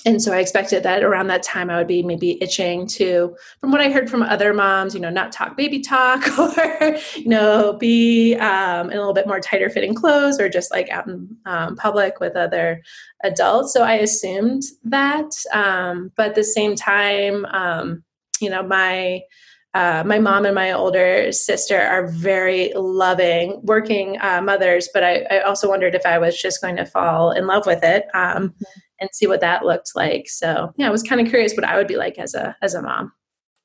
and 0.06 0.22
so 0.22 0.32
I 0.32 0.38
expected 0.38 0.84
that 0.84 1.02
around 1.02 1.26
that 1.26 1.42
time 1.42 1.68
I 1.68 1.78
would 1.78 1.88
be 1.88 2.00
maybe 2.00 2.40
itching 2.40 2.86
to, 2.88 3.36
from 3.60 3.72
what 3.72 3.80
I 3.80 3.90
heard 3.90 4.08
from 4.08 4.22
other 4.22 4.54
moms, 4.54 4.94
you 4.94 5.00
know, 5.00 5.10
not 5.10 5.32
talk 5.32 5.56
baby 5.56 5.80
talk 5.80 6.22
or, 6.38 6.96
you 7.16 7.28
know, 7.28 7.72
be 7.72 8.36
um, 8.36 8.88
in 8.90 8.96
a 8.96 9.00
little 9.00 9.12
bit 9.12 9.26
more 9.26 9.40
tighter 9.40 9.68
fitting 9.68 9.94
clothes 9.94 10.38
or 10.38 10.48
just 10.48 10.70
like 10.70 10.88
out 10.90 11.08
in 11.08 11.36
um, 11.44 11.74
public 11.74 12.20
with 12.20 12.36
other 12.36 12.80
adults. 13.24 13.72
So 13.72 13.82
I 13.82 13.94
assumed 13.94 14.62
that. 14.84 15.32
Um, 15.52 16.12
but 16.16 16.28
at 16.28 16.34
the 16.36 16.44
same 16.44 16.76
time, 16.76 17.44
um, 17.46 18.04
you 18.40 18.48
know, 18.48 18.62
my, 18.62 19.22
uh, 19.74 20.02
my 20.06 20.18
mom 20.18 20.46
and 20.46 20.54
my 20.54 20.72
older 20.72 21.30
sister 21.32 21.78
are 21.78 22.06
very 22.06 22.72
loving 22.74 23.60
working 23.62 24.16
uh, 24.22 24.40
mothers, 24.40 24.88
but 24.94 25.04
I, 25.04 25.26
I, 25.30 25.40
also 25.40 25.68
wondered 25.68 25.94
if 25.94 26.06
I 26.06 26.18
was 26.18 26.40
just 26.40 26.62
going 26.62 26.76
to 26.76 26.86
fall 26.86 27.30
in 27.30 27.46
love 27.46 27.66
with 27.66 27.82
it 27.82 28.06
um, 28.14 28.48
mm-hmm. 28.48 28.64
and 29.00 29.10
see 29.12 29.26
what 29.26 29.42
that 29.42 29.66
looked 29.66 29.90
like. 29.94 30.28
So 30.28 30.72
yeah, 30.76 30.88
I 30.88 30.90
was 30.90 31.02
kind 31.02 31.20
of 31.20 31.28
curious 31.28 31.54
what 31.54 31.64
I 31.64 31.76
would 31.76 31.88
be 31.88 31.96
like 31.96 32.18
as 32.18 32.34
a 32.34 32.56
as 32.62 32.72
a 32.72 32.80
mom. 32.80 33.12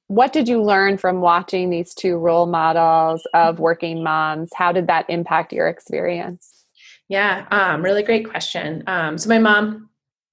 What 0.08 0.34
did 0.34 0.50
you 0.50 0.62
learn 0.62 0.98
from 0.98 1.22
watching 1.22 1.70
these 1.70 1.94
two 1.94 2.18
role 2.18 2.46
models 2.46 3.26
of 3.34 3.60
working 3.60 4.04
moms? 4.04 4.50
How 4.54 4.74
did 4.74 4.88
that 4.88 5.10
impact 5.10 5.54
your 5.54 5.70
experience? 5.70 6.66
Yeah, 7.08 7.46
um, 7.52 7.82
really 7.82 8.04
great 8.04 8.30
question. 8.30 8.84
Um, 8.88 9.18
so 9.18 9.30
my 9.30 9.40
mom 9.40 9.90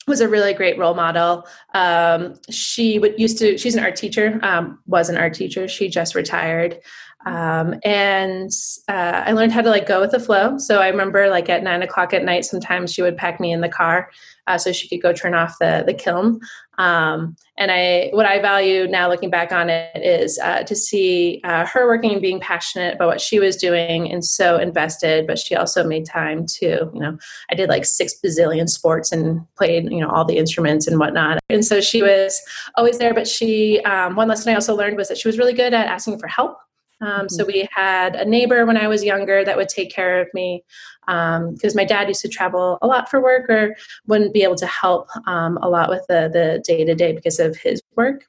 was 0.09 0.21
a 0.21 0.29
really 0.29 0.55
great 0.55 0.79
role 0.79 0.95
model. 0.95 1.47
Um, 1.75 2.35
she 2.51 2.99
would 2.99 3.19
used 3.19 3.39
to. 3.39 3.59
She's 3.59 3.75
an 3.75 3.85
art 3.85 3.97
teacher. 3.97 4.41
Um, 4.43 4.81
was 4.87 5.09
an 5.09 5.17
art 5.17 5.35
teacher. 5.35 5.69
She 5.69 5.89
just 5.89 6.15
retired, 6.15 6.81
um, 7.27 7.75
and 7.85 8.51
uh, 8.89 9.23
I 9.27 9.33
learned 9.33 9.53
how 9.53 9.63
to 9.63 9.71
like 9.71 9.87
go 9.87 10.01
with 10.01 10.13
the 10.13 10.21
flow. 10.21 10.57
So 10.59 10.81
I 10.81 10.89
remember 10.89 11.29
like 11.29 11.49
at 11.49 11.63
nine 11.63 11.83
o'clock 11.83 12.15
at 12.15 12.25
night, 12.25 12.45
sometimes 12.45 12.93
she 12.93 13.03
would 13.03 13.17
pack 13.17 13.41
me 13.41 13.53
in 13.53 13.61
the 13.61 13.69
car 13.69 14.11
uh, 14.47 14.57
so 14.57 14.73
she 14.73 14.89
could 14.89 15.03
go 15.03 15.13
turn 15.13 15.35
off 15.35 15.57
the 15.59 15.85
the 15.87 15.95
kiln. 15.95 16.41
Um, 16.79 17.35
and 17.57 17.73
I, 17.73 18.11
what 18.13 18.25
I 18.25 18.41
value 18.41 18.87
now, 18.87 19.09
looking 19.09 19.31
back 19.31 19.51
on 19.51 19.69
it, 19.69 19.91
is 19.97 20.39
uh, 20.39 20.63
to 20.63 20.77
see 20.77 21.41
uh, 21.43 21.67
her 21.67 21.89
working 21.89 22.13
and 22.13 22.23
being 22.23 22.39
passionate 22.39 22.95
about 22.95 23.09
what 23.09 23.21
she 23.21 23.41
was 23.41 23.57
doing 23.57 24.11
and 24.11 24.25
so 24.25 24.59
invested. 24.59 25.27
But 25.27 25.41
she 25.41 25.57
also 25.57 25.83
made 25.83 26.07
time 26.07 26.47
to, 26.61 26.89
you 26.95 27.01
know, 27.01 27.19
I 27.51 27.57
did 27.57 27.69
like 27.69 27.85
six 27.85 28.15
bazillion 28.25 28.69
sports 28.69 29.11
and 29.11 29.45
played, 29.57 29.91
you 29.91 29.99
know, 29.99 30.09
all 30.09 30.25
the 30.25 30.39
instruments 30.39 30.87
and 30.87 31.01
whatnot. 31.01 31.41
And 31.51 31.65
so 31.65 31.81
she 31.81 32.01
was 32.01 32.41
always 32.77 32.99
there. 32.99 33.13
But 33.13 33.27
she, 33.27 33.81
um, 33.81 34.15
one 34.15 34.29
lesson 34.29 34.53
I 34.53 34.55
also 34.55 34.77
learned 34.77 34.97
was 34.97 35.09
that 35.09 35.19
she 35.19 35.27
was 35.27 35.37
really 35.37 35.55
good 35.55 35.75
at 35.75 35.89
asking 35.89 36.21
for 36.21 36.29
help. 36.29 36.59
Um, 37.01 37.09
mm-hmm. 37.09 37.29
So 37.29 37.45
we 37.45 37.69
had 37.71 38.17
a 38.17 38.25
neighbor 38.25 38.67
when 38.67 38.77
I 38.77 38.89
was 38.89 39.05
younger 39.05 39.45
that 39.45 39.57
would 39.57 39.69
take 39.69 39.91
care 39.91 40.21
of 40.21 40.29
me 40.35 40.65
because 41.07 41.73
um, 41.73 41.77
my 41.77 41.85
dad 41.85 42.09
used 42.09 42.23
to 42.23 42.29
travel 42.29 42.79
a 42.83 42.87
lot 42.87 43.09
for 43.09 43.21
work 43.21 43.49
or 43.49 43.77
wouldn't 44.07 44.35
be 44.35 44.43
able 44.43 44.57
to 44.57 44.67
help 44.67 45.09
um, 45.27 45.59
a 45.63 45.69
lot 45.69 45.89
with 45.89 46.05
the 46.09 46.29
the 46.33 46.63
day 46.67 46.85
to 46.85 46.95
day 46.95 47.13
because 47.13 47.39
of 47.39 47.57
his 47.57 47.81
work. 47.97 48.27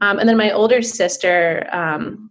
Um, 0.00 0.18
and 0.18 0.28
then 0.28 0.36
my 0.36 0.50
older 0.50 0.80
sister, 0.80 1.68
um, 1.72 2.30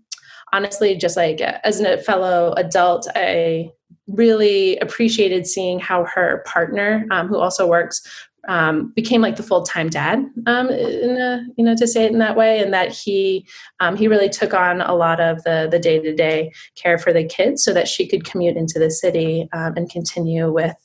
honestly, 0.54 0.96
just 0.96 1.18
like 1.18 1.42
as 1.42 1.80
a 1.82 1.98
fellow 1.98 2.54
adult, 2.58 3.08
I 3.16 3.72
really 4.08 4.78
appreciated 4.78 5.46
seeing 5.46 5.80
how 5.80 6.06
her 6.06 6.44
partner, 6.48 7.06
um, 7.12 7.28
who 7.28 7.38
also 7.38 7.68
works 7.68 8.02
um, 8.50 8.92
became 8.96 9.22
like 9.22 9.38
the 9.38 9.44
full 9.44 9.64
time 9.64 9.90
dad, 9.90 10.26
um, 10.48 10.70
in 10.70 11.12
a, 11.18 11.46
you 11.56 11.64
know, 11.64 11.76
to 11.76 11.88
say 11.88 12.04
it 12.04 12.12
in 12.12 12.20
that 12.20 12.36
way, 12.36 12.60
and 12.60 12.74
that 12.74 12.92
he 12.92 13.48
um, 13.80 13.96
he 13.96 14.08
really 14.08 14.30
took 14.30 14.54
on 14.54 14.82
a 14.82 14.96
lot 14.96 15.20
of 15.22 15.44
the 15.44 15.68
the 15.72 15.80
day 15.80 16.00
to 16.02 16.14
day 16.16 16.52
care 16.76 16.98
for 16.98 17.14
the 17.14 17.24
kids, 17.24 17.64
so 17.64 17.74
that 17.74 17.88
she 17.88 18.08
could 18.08 18.26
commute 18.26 18.58
into 18.58 18.80
the 18.80 18.92
city 18.92 19.48
um, 19.54 19.74
and 19.78 19.90
continue 19.90 20.52
with 20.52 20.76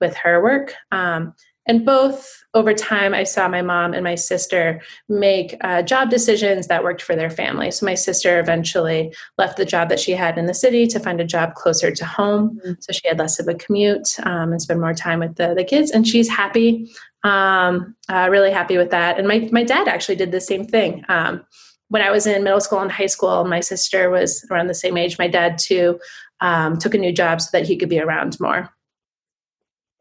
with 0.00 0.16
her 0.16 0.42
work. 0.42 0.74
Um, 0.90 1.32
and 1.66 1.86
both 1.86 2.42
over 2.54 2.74
time, 2.74 3.14
I 3.14 3.22
saw 3.22 3.46
my 3.46 3.62
mom 3.62 3.94
and 3.94 4.02
my 4.02 4.16
sister 4.16 4.82
make 5.08 5.56
uh, 5.60 5.82
job 5.82 6.10
decisions 6.10 6.66
that 6.66 6.82
worked 6.82 7.02
for 7.02 7.14
their 7.14 7.30
family. 7.30 7.70
So 7.70 7.86
my 7.86 7.94
sister 7.94 8.40
eventually 8.40 9.14
left 9.38 9.56
the 9.56 9.64
job 9.64 9.88
that 9.88 10.00
she 10.00 10.12
had 10.12 10.38
in 10.38 10.46
the 10.46 10.54
city 10.54 10.88
to 10.88 10.98
find 10.98 11.20
a 11.20 11.24
job 11.24 11.54
closer 11.54 11.92
to 11.92 12.04
home. 12.04 12.58
Mm-hmm. 12.58 12.72
So 12.80 12.92
she 12.92 13.06
had 13.06 13.18
less 13.18 13.38
of 13.38 13.46
a 13.46 13.54
commute 13.54 14.08
um, 14.24 14.50
and 14.50 14.60
spend 14.60 14.80
more 14.80 14.92
time 14.92 15.20
with 15.20 15.36
the, 15.36 15.54
the 15.54 15.64
kids. 15.64 15.92
And 15.92 16.06
she's 16.06 16.28
happy, 16.28 16.90
um, 17.24 17.94
uh, 18.08 18.28
really 18.30 18.50
happy 18.50 18.76
with 18.76 18.90
that. 18.90 19.18
And 19.18 19.28
my, 19.28 19.48
my 19.52 19.64
dad 19.64 19.88
actually 19.88 20.16
did 20.16 20.32
the 20.32 20.40
same 20.40 20.66
thing. 20.66 21.04
Um, 21.08 21.44
when 21.88 22.02
I 22.02 22.10
was 22.10 22.26
in 22.26 22.42
middle 22.42 22.60
school 22.60 22.80
and 22.80 22.90
high 22.90 23.06
school, 23.06 23.44
my 23.44 23.60
sister 23.60 24.10
was 24.10 24.46
around 24.50 24.68
the 24.68 24.74
same 24.74 24.96
age. 24.96 25.18
My 25.18 25.28
dad, 25.28 25.58
too, 25.58 26.00
um, 26.40 26.78
took 26.78 26.94
a 26.94 26.98
new 26.98 27.12
job 27.12 27.40
so 27.40 27.50
that 27.52 27.66
he 27.66 27.76
could 27.76 27.88
be 27.88 28.00
around 28.00 28.38
more 28.40 28.70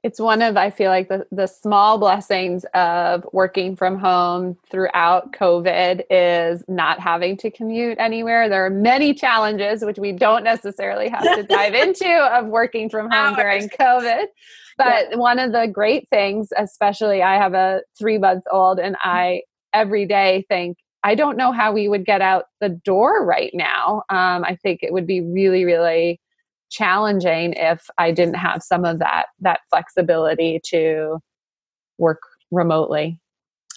it's 0.03 0.19
one 0.19 0.41
of 0.41 0.57
i 0.57 0.69
feel 0.69 0.89
like 0.89 1.09
the, 1.09 1.25
the 1.31 1.47
small 1.47 1.97
blessings 1.97 2.65
of 2.73 3.25
working 3.33 3.75
from 3.75 3.97
home 3.99 4.57
throughout 4.69 5.31
covid 5.31 6.03
is 6.09 6.63
not 6.67 6.99
having 6.99 7.37
to 7.37 7.51
commute 7.51 7.97
anywhere 7.99 8.49
there 8.49 8.65
are 8.65 8.69
many 8.69 9.13
challenges 9.13 9.83
which 9.83 9.97
we 9.97 10.11
don't 10.11 10.43
necessarily 10.43 11.07
have 11.07 11.23
to 11.23 11.43
dive 11.49 11.73
into 11.73 12.09
of 12.33 12.47
working 12.47 12.89
from 12.89 13.09
home 13.09 13.35
during 13.35 13.69
covid 13.69 14.25
but 14.83 15.07
yeah. 15.11 15.17
one 15.17 15.39
of 15.39 15.51
the 15.51 15.67
great 15.67 16.07
things 16.09 16.49
especially 16.57 17.21
i 17.21 17.35
have 17.35 17.53
a 17.53 17.81
three 17.97 18.17
month 18.17 18.43
old 18.51 18.79
and 18.79 18.95
i 19.01 19.41
every 19.73 20.05
day 20.05 20.45
think 20.49 20.77
i 21.03 21.15
don't 21.15 21.37
know 21.37 21.51
how 21.51 21.71
we 21.71 21.87
would 21.87 22.05
get 22.05 22.21
out 22.21 22.45
the 22.59 22.69
door 22.69 23.25
right 23.25 23.51
now 23.53 24.03
um, 24.09 24.43
i 24.43 24.57
think 24.61 24.79
it 24.81 24.93
would 24.93 25.07
be 25.07 25.21
really 25.21 25.65
really 25.65 26.19
challenging 26.71 27.53
if 27.53 27.85
I 27.97 28.11
didn't 28.11 28.35
have 28.35 28.63
some 28.63 28.85
of 28.85 28.99
that 28.99 29.25
that 29.41 29.59
flexibility 29.69 30.59
to 30.65 31.19
work 31.99 32.21
remotely. 32.49 33.19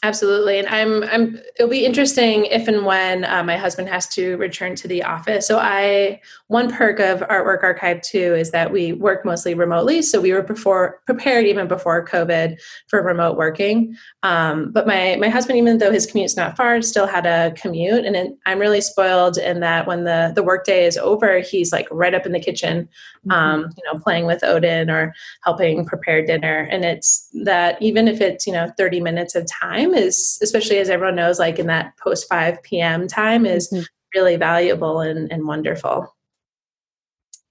Absolutely, 0.04 0.58
and 0.58 0.68
I'm 0.68 1.02
I'm. 1.04 1.40
It'll 1.58 1.70
be 1.70 1.86
interesting 1.86 2.44
if 2.44 2.68
and 2.68 2.84
when 2.84 3.24
uh, 3.24 3.42
my 3.42 3.56
husband 3.56 3.88
has 3.88 4.06
to 4.08 4.36
return 4.36 4.74
to 4.76 4.86
the 4.86 5.02
office. 5.02 5.46
So 5.46 5.58
I 5.58 6.20
one 6.48 6.70
perk 6.70 7.00
of 7.00 7.20
Artwork 7.20 7.62
Archive 7.62 8.02
too 8.02 8.34
is 8.34 8.50
that 8.50 8.70
we 8.70 8.92
work 8.92 9.24
mostly 9.24 9.54
remotely. 9.54 10.02
So 10.02 10.20
we 10.20 10.34
were 10.34 10.42
before 10.42 11.00
prepared 11.06 11.46
even 11.46 11.68
before 11.68 12.06
COVID 12.06 12.60
for 12.88 13.02
remote 13.02 13.38
working. 13.38 13.96
Um, 14.22 14.72
but 14.72 14.86
my 14.86 15.16
my 15.18 15.30
husband, 15.30 15.56
even 15.56 15.78
though 15.78 15.90
his 15.90 16.04
commute's 16.04 16.36
not 16.36 16.54
far, 16.54 16.82
still 16.82 17.06
had 17.06 17.24
a 17.24 17.52
commute, 17.52 18.04
and 18.04 18.14
it, 18.14 18.34
I'm 18.44 18.58
really 18.58 18.82
spoiled 18.82 19.38
in 19.38 19.60
that 19.60 19.86
when 19.86 20.04
the 20.04 20.32
the 20.34 20.42
workday 20.42 20.84
is 20.84 20.98
over, 20.98 21.38
he's 21.38 21.72
like 21.72 21.88
right 21.90 22.14
up 22.14 22.26
in 22.26 22.32
the 22.32 22.40
kitchen, 22.40 22.90
mm-hmm. 23.26 23.30
um, 23.30 23.60
you 23.74 23.90
know, 23.90 23.98
playing 23.98 24.26
with 24.26 24.44
Odin 24.44 24.90
or 24.90 25.14
helping 25.44 25.86
prepare 25.86 26.22
dinner. 26.26 26.68
And 26.70 26.84
it's 26.84 27.26
that 27.42 27.80
even 27.80 28.06
if 28.06 28.20
it's 28.20 28.46
you 28.46 28.52
know 28.52 28.70
30 28.76 29.00
minutes 29.00 29.34
of 29.34 29.46
time 29.46 29.93
is, 29.96 30.38
especially 30.42 30.78
as 30.78 30.90
everyone 30.90 31.16
knows, 31.16 31.38
like 31.38 31.58
in 31.58 31.66
that 31.68 31.96
post 31.98 32.28
5 32.28 32.62
p.m. 32.62 33.06
time, 33.08 33.46
is 33.46 33.70
mm-hmm. 33.70 33.82
really 34.14 34.36
valuable 34.36 35.00
and, 35.00 35.30
and 35.32 35.46
wonderful. 35.46 36.14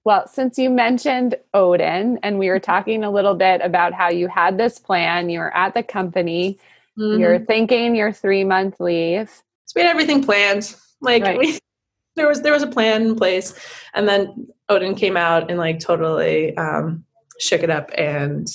Well, 0.04 0.28
since 0.28 0.58
you 0.58 0.68
mentioned 0.68 1.36
Odin, 1.54 2.18
and 2.22 2.38
we 2.38 2.48
were 2.48 2.56
mm-hmm. 2.56 2.70
talking 2.70 3.04
a 3.04 3.10
little 3.10 3.34
bit 3.34 3.62
about 3.62 3.94
how 3.94 4.10
you 4.10 4.28
had 4.28 4.58
this 4.58 4.78
plan, 4.78 5.30
you 5.30 5.38
were 5.38 5.56
at 5.56 5.74
the 5.74 5.82
company, 5.82 6.58
mm-hmm. 6.98 7.20
you're 7.20 7.38
thinking 7.38 7.94
your 7.94 8.12
three 8.12 8.44
month 8.44 8.80
leave. 8.80 9.30
So 9.64 9.72
we 9.76 9.82
had 9.82 9.90
everything 9.90 10.22
planned. 10.22 10.74
Like 11.00 11.22
right. 11.22 11.38
we, 11.38 11.58
there 12.16 12.28
was 12.28 12.42
there 12.42 12.52
was 12.52 12.62
a 12.62 12.68
plan 12.68 13.02
in 13.02 13.16
place, 13.16 13.54
and 13.94 14.06
then 14.06 14.48
Odin 14.68 14.94
came 14.94 15.16
out 15.16 15.50
and 15.50 15.58
like 15.58 15.80
totally 15.80 16.56
um, 16.56 17.04
shook 17.40 17.62
it 17.62 17.70
up 17.70 17.90
and 17.96 18.46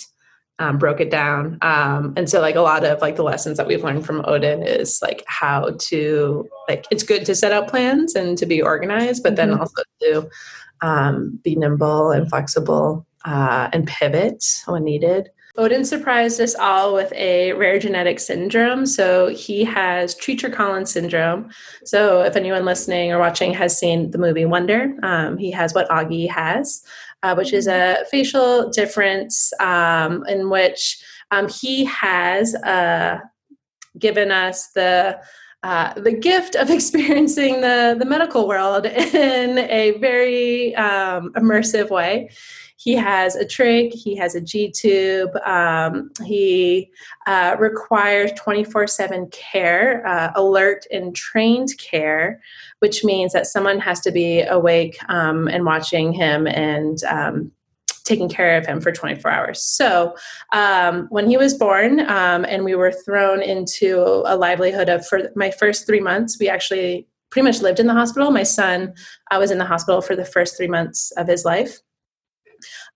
um, 0.59 0.77
broke 0.77 0.99
it 0.99 1.09
down. 1.09 1.57
Um, 1.61 2.13
and 2.15 2.29
so 2.29 2.41
like 2.41 2.55
a 2.55 2.61
lot 2.61 2.83
of 2.83 3.01
like 3.01 3.15
the 3.15 3.23
lessons 3.23 3.57
that 3.57 3.67
we've 3.67 3.83
learned 3.83 4.05
from 4.05 4.23
Odin 4.25 4.61
is 4.61 4.99
like 5.01 5.23
how 5.27 5.71
to 5.79 6.47
like 6.67 6.85
it's 6.91 7.03
good 7.03 7.25
to 7.25 7.35
set 7.35 7.51
out 7.51 7.69
plans 7.69 8.13
and 8.15 8.37
to 8.37 8.45
be 8.45 8.61
organized, 8.61 9.23
but 9.23 9.35
mm-hmm. 9.35 9.51
then 9.51 9.59
also 9.59 9.81
to 10.01 10.29
um, 10.81 11.39
be 11.43 11.55
nimble 11.55 12.11
and 12.11 12.29
flexible 12.29 13.05
uh, 13.25 13.69
and 13.73 13.87
pivot 13.87 14.43
when 14.65 14.83
needed. 14.83 15.29
Odin 15.57 15.83
surprised 15.83 16.39
us 16.39 16.55
all 16.55 16.93
with 16.93 17.11
a 17.13 17.51
rare 17.53 17.79
genetic 17.79 18.19
syndrome. 18.19 18.85
So 18.85 19.27
he 19.27 19.65
has 19.65 20.15
Treacher 20.15 20.53
Collins 20.53 20.91
syndrome. 20.91 21.49
So 21.83 22.21
if 22.21 22.37
anyone 22.37 22.63
listening 22.63 23.11
or 23.11 23.19
watching 23.19 23.53
has 23.55 23.77
seen 23.77 24.11
the 24.11 24.17
movie 24.17 24.45
Wonder, 24.45 24.93
um, 25.03 25.37
he 25.37 25.51
has 25.51 25.73
what 25.73 25.89
Auggie 25.89 26.29
has 26.29 26.81
uh, 27.23 27.35
which 27.35 27.53
is 27.53 27.67
a 27.67 28.05
facial 28.11 28.69
difference 28.69 29.51
um, 29.59 30.25
in 30.27 30.49
which 30.49 31.03
um, 31.31 31.47
he 31.47 31.85
has 31.85 32.55
uh, 32.55 33.19
given 33.97 34.31
us 34.31 34.69
the 34.75 35.19
uh, 35.63 35.93
the 35.99 36.13
gift 36.13 36.55
of 36.55 36.69
experiencing 36.79 37.61
the 37.61 37.95
the 37.97 38.05
medical 38.05 38.47
world 38.47 38.85
in 38.85 39.57
a 39.57 39.97
very 39.99 40.75
um, 40.75 41.33
immersive 41.33 41.89
way. 41.89 42.29
He 42.77 42.95
has 42.95 43.35
a 43.35 43.43
trach, 43.43 43.91
he 43.91 44.15
has 44.15 44.35
a 44.35 44.41
G 44.41 44.71
tube, 44.71 45.35
um, 45.45 46.11
he 46.23 46.89
uh, 47.27 47.57
requires 47.59 48.31
24 48.37 48.87
7 48.87 49.27
care, 49.31 50.07
uh, 50.07 50.31
alert 50.35 50.85
and 50.89 51.13
trained 51.13 51.77
care, 51.77 52.39
which 52.79 53.03
means 53.03 53.33
that 53.33 53.47
someone 53.47 53.79
has 53.79 53.99
to 54.01 54.11
be 54.11 54.43
awake 54.43 54.97
um, 55.09 55.49
and 55.49 55.65
watching 55.65 56.13
him 56.13 56.47
and 56.47 57.03
um, 57.03 57.51
taking 58.03 58.29
care 58.29 58.57
of 58.57 58.65
him 58.65 58.81
for 58.81 58.91
24 58.91 59.29
hours. 59.31 59.61
So 59.61 60.15
um, 60.53 61.07
when 61.09 61.27
he 61.27 61.37
was 61.37 61.53
born 61.53 62.01
um, 62.01 62.45
and 62.45 62.63
we 62.63 62.75
were 62.75 62.91
thrown 62.91 63.41
into 63.41 64.23
a 64.25 64.35
livelihood 64.35 64.89
of, 64.89 65.05
for 65.05 65.31
my 65.35 65.51
first 65.51 65.85
three 65.85 65.99
months, 65.99 66.37
we 66.39 66.49
actually 66.49 67.07
pretty 67.29 67.45
much 67.45 67.61
lived 67.61 67.79
in 67.79 67.87
the 67.87 67.93
hospital. 67.93 68.31
My 68.31 68.43
son 68.43 68.93
I 69.31 69.37
was 69.37 69.51
in 69.51 69.57
the 69.57 69.65
hospital 69.65 70.01
for 70.01 70.15
the 70.15 70.25
first 70.25 70.57
three 70.57 70.67
months 70.67 71.11
of 71.11 71.27
his 71.27 71.45
life. 71.45 71.79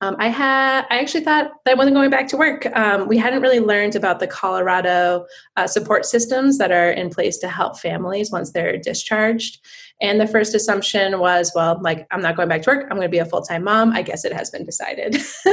Um, 0.02 0.16
I 0.20 0.30
had 0.30 0.86
I 0.90 1.00
actually 1.00 1.24
thought 1.24 1.52
that 1.66 1.72
I 1.72 1.74
wasn't 1.76 1.96
going 1.96 2.10
back 2.10 2.28
to 2.30 2.38
work. 2.38 2.66
Um, 2.76 3.08
we 3.08 3.18
hadn't 3.18 3.42
really 3.42 3.60
learned 3.60 3.96
about 3.96 4.20
the 4.20 4.28
Colorado 4.28 5.26
uh, 5.58 5.68
support 5.68 6.06
systems 6.06 6.58
that 6.58 6.72
are 6.72 6.92
in 6.92 7.10
place 7.10 7.38
to 7.40 7.48
help 7.48 7.80
families 7.80 8.32
once 8.32 8.52
they're 8.52 8.78
discharged. 8.78 9.60
And 10.02 10.20
the 10.20 10.28
first 10.28 10.54
assumption 10.54 11.20
was, 11.20 11.52
well, 11.56 11.80
like 11.82 12.06
I'm 12.12 12.22
not 12.22 12.36
going 12.36 12.50
back 12.50 12.64
to 12.64 12.72
work. 12.72 12.84
I'm 12.84 12.98
going 12.98 13.08
to 13.08 13.10
be 13.10 13.20
a 13.20 13.26
full 13.26 13.42
time 13.42 13.64
mom. 13.64 13.92
I 13.92 14.02
guess 14.02 14.26
it 14.26 14.34
has 14.34 14.50
been 14.50 14.66
decided. 14.66 15.16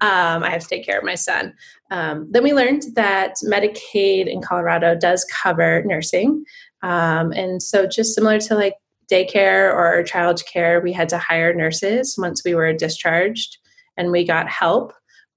um, 0.00 0.42
I 0.42 0.50
have 0.50 0.62
to 0.62 0.68
take 0.68 0.86
care 0.86 0.98
of 0.98 1.04
my 1.04 1.16
son. 1.16 1.52
Um, 1.90 2.26
then 2.30 2.42
we 2.42 2.54
learned 2.54 2.84
that 2.94 3.34
Medicaid 3.44 4.26
in 4.26 4.40
Colorado 4.40 4.94
does 4.94 5.26
cover 5.26 5.82
nursing, 5.84 6.44
um, 6.82 7.32
and 7.32 7.62
so 7.62 7.86
just 7.86 8.14
similar 8.14 8.38
to 8.40 8.54
like 8.54 8.74
daycare 9.10 9.72
or 9.72 10.02
child 10.02 10.42
care, 10.50 10.80
we 10.80 10.92
had 10.92 11.08
to 11.10 11.18
hire 11.18 11.54
nurses 11.54 12.16
once 12.18 12.42
we 12.44 12.54
were 12.54 12.72
discharged 12.72 13.58
and 13.96 14.10
we 14.10 14.24
got 14.24 14.48
help 14.48 14.92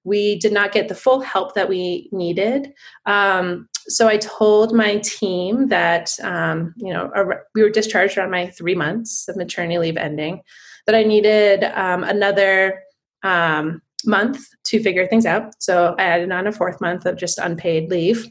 we 0.08 0.40
did 0.40 0.54
not 0.54 0.72
get 0.72 0.88
the 0.88 0.96
full 0.96 1.20
help 1.20 1.54
that 1.54 1.68
we 1.68 2.08
needed. 2.14 2.74
Um, 3.06 3.68
so 3.90 4.08
I 4.08 4.16
told 4.18 4.74
my 4.74 5.00
team 5.00 5.68
that, 5.68 6.12
um, 6.24 6.74
you 6.78 6.94
know, 6.94 7.12
we 7.54 7.62
were 7.62 7.70
discharged 7.70 8.18
around 8.18 8.32
my 8.32 8.48
three 8.48 8.74
months 8.74 9.28
of 9.28 9.36
maternity 9.36 9.78
leave 9.78 9.98
ending, 9.98 10.42
that 10.86 10.96
I 10.96 11.04
needed 11.04 11.66
um, 11.76 12.06
another 12.06 12.82
um, 13.24 13.82
month 14.06 14.46
to 14.68 14.82
figure 14.82 15.08
things 15.08 15.26
out. 15.26 15.54
So 15.60 15.94
I 16.00 16.04
added 16.04 16.32
on 16.32 16.48
a 16.48 16.54
fourth 16.54 16.80
month 16.80 17.06
of 17.06 17.18
just 17.18 17.38
unpaid 17.38 17.90
leave 17.90 18.26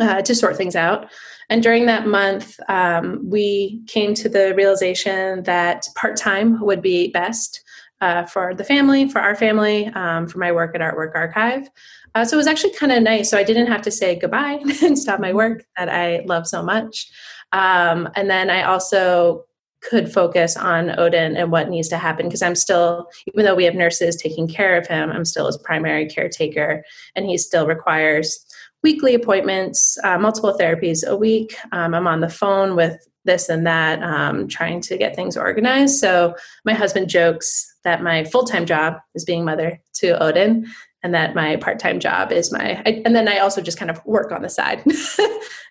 uh, 0.00 0.22
to 0.22 0.34
sort 0.34 0.56
things 0.56 0.76
out. 0.76 1.10
And 1.48 1.62
during 1.62 1.86
that 1.86 2.06
month, 2.06 2.58
um, 2.68 3.20
we 3.28 3.82
came 3.86 4.14
to 4.14 4.28
the 4.28 4.54
realization 4.54 5.44
that 5.44 5.86
part 5.94 6.16
time 6.16 6.60
would 6.60 6.82
be 6.82 7.08
best 7.08 7.62
uh, 8.00 8.24
for 8.24 8.54
the 8.54 8.64
family, 8.64 9.08
for 9.08 9.20
our 9.20 9.34
family, 9.34 9.86
um, 9.88 10.26
for 10.26 10.38
my 10.38 10.52
work 10.52 10.74
at 10.74 10.80
Artwork 10.80 11.14
Archive. 11.14 11.68
Uh, 12.14 12.24
so 12.24 12.36
it 12.36 12.38
was 12.38 12.46
actually 12.46 12.72
kind 12.74 12.92
of 12.92 13.02
nice. 13.02 13.30
So 13.30 13.38
I 13.38 13.44
didn't 13.44 13.68
have 13.68 13.82
to 13.82 13.90
say 13.90 14.18
goodbye 14.18 14.62
and 14.82 14.98
stop 14.98 15.20
my 15.20 15.32
work 15.32 15.64
that 15.76 15.88
I 15.88 16.24
love 16.26 16.46
so 16.46 16.62
much. 16.62 17.10
Um, 17.52 18.08
and 18.16 18.28
then 18.28 18.50
I 18.50 18.62
also 18.62 19.44
could 19.82 20.12
focus 20.12 20.56
on 20.56 20.98
Odin 20.98 21.36
and 21.36 21.52
what 21.52 21.68
needs 21.68 21.88
to 21.88 21.98
happen 21.98 22.26
because 22.26 22.42
I'm 22.42 22.54
still, 22.54 23.08
even 23.28 23.44
though 23.44 23.54
we 23.54 23.64
have 23.64 23.74
nurses 23.74 24.16
taking 24.16 24.48
care 24.48 24.76
of 24.76 24.86
him, 24.86 25.10
I'm 25.10 25.24
still 25.24 25.46
his 25.46 25.58
primary 25.58 26.08
caretaker 26.08 26.84
and 27.14 27.26
he 27.26 27.38
still 27.38 27.66
requires 27.66 28.45
weekly 28.82 29.14
appointments, 29.14 29.98
uh, 30.04 30.18
multiple 30.18 30.56
therapies 30.58 31.06
a 31.06 31.16
week. 31.16 31.56
Um, 31.72 31.94
I'm 31.94 32.06
on 32.06 32.20
the 32.20 32.28
phone 32.28 32.76
with 32.76 32.98
this 33.24 33.48
and 33.48 33.66
that, 33.66 34.02
um, 34.02 34.46
trying 34.48 34.80
to 34.80 34.96
get 34.96 35.16
things 35.16 35.36
organized. 35.36 35.98
So 35.98 36.36
my 36.64 36.72
husband 36.72 37.08
jokes 37.08 37.66
that 37.84 38.02
my 38.02 38.24
full 38.24 38.44
time 38.44 38.66
job 38.66 38.98
is 39.14 39.24
being 39.24 39.44
mother 39.44 39.80
to 39.94 40.22
Odin, 40.22 40.66
and 41.02 41.14
that 41.14 41.36
my 41.36 41.54
part 41.56 41.78
time 41.78 42.00
job 42.00 42.32
is 42.32 42.52
my. 42.52 42.82
I, 42.84 43.02
and 43.04 43.14
then 43.14 43.28
I 43.28 43.38
also 43.38 43.60
just 43.60 43.78
kind 43.78 43.90
of 43.90 44.04
work 44.04 44.32
on 44.32 44.42
the 44.42 44.48
side, 44.48 44.84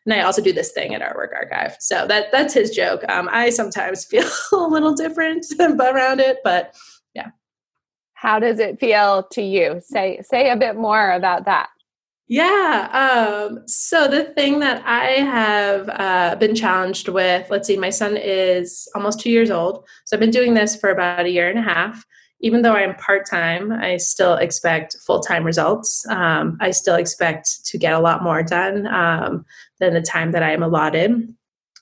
and 0.06 0.14
I 0.14 0.22
also 0.22 0.42
do 0.42 0.54
this 0.54 0.72
thing 0.72 0.96
at 0.96 1.02
Artwork 1.02 1.34
Archive. 1.36 1.76
So 1.82 2.08
that 2.08 2.32
that's 2.32 2.54
his 2.54 2.72
joke. 2.72 3.04
Um, 3.10 3.28
I 3.32 3.50
sometimes 3.50 4.06
feel 4.10 4.30
a 4.54 4.56
little 4.56 4.94
different 4.94 5.46
around 5.60 6.22
it, 6.22 6.38
but 6.44 6.74
yeah. 7.14 7.32
How 8.14 8.40
does 8.40 8.60
it 8.60 8.80
feel 8.80 9.24
to 9.34 9.42
you? 9.42 9.82
Say 9.84 10.22
say 10.24 10.50
a 10.50 10.56
bit 10.56 10.78
more 10.78 11.12
about 11.12 11.46
that. 11.46 11.68
Yeah. 12.28 12.90
Um, 13.48 13.68
so 13.68 14.08
the 14.08 14.24
thing 14.24 14.60
that 14.60 14.82
I 14.86 15.22
have 15.22 15.90
uh, 15.90 16.36
been 16.38 16.56
challenged 16.56 17.08
with, 17.08 17.48
let's 17.52 17.68
see, 17.68 17.78
my 17.78 17.92
son 17.92 18.18
is 18.18 18.88
almost 18.96 19.20
two 19.20 19.30
years 19.30 19.52
old. 19.52 19.86
So 20.06 20.16
I've 20.16 20.22
been 20.22 20.32
doing 20.32 20.56
this 20.56 20.76
for 20.76 20.90
about 20.90 21.26
a 21.26 21.30
year 21.30 21.50
and 21.50 21.60
a 21.60 21.62
half. 21.62 22.04
Even 22.42 22.64
though 22.64 22.74
I'm 22.74 22.96
part 22.96 23.30
time, 23.30 23.72
I 23.72 23.98
still 23.98 24.36
expect 24.36 24.98
full 25.06 25.20
time 25.20 25.44
results. 25.44 26.06
Um, 26.10 26.58
I 26.60 26.72
still 26.72 26.96
expect 26.96 27.66
to 27.66 27.78
get 27.78 27.94
a 27.94 28.00
lot 28.00 28.24
more 28.24 28.44
done 28.44 28.88
um, 28.88 29.46
than 29.80 29.94
the 29.94 30.02
time 30.02 30.32
that 30.32 30.44
I 30.44 30.52
am 30.52 30.64
allotted. 30.64 31.34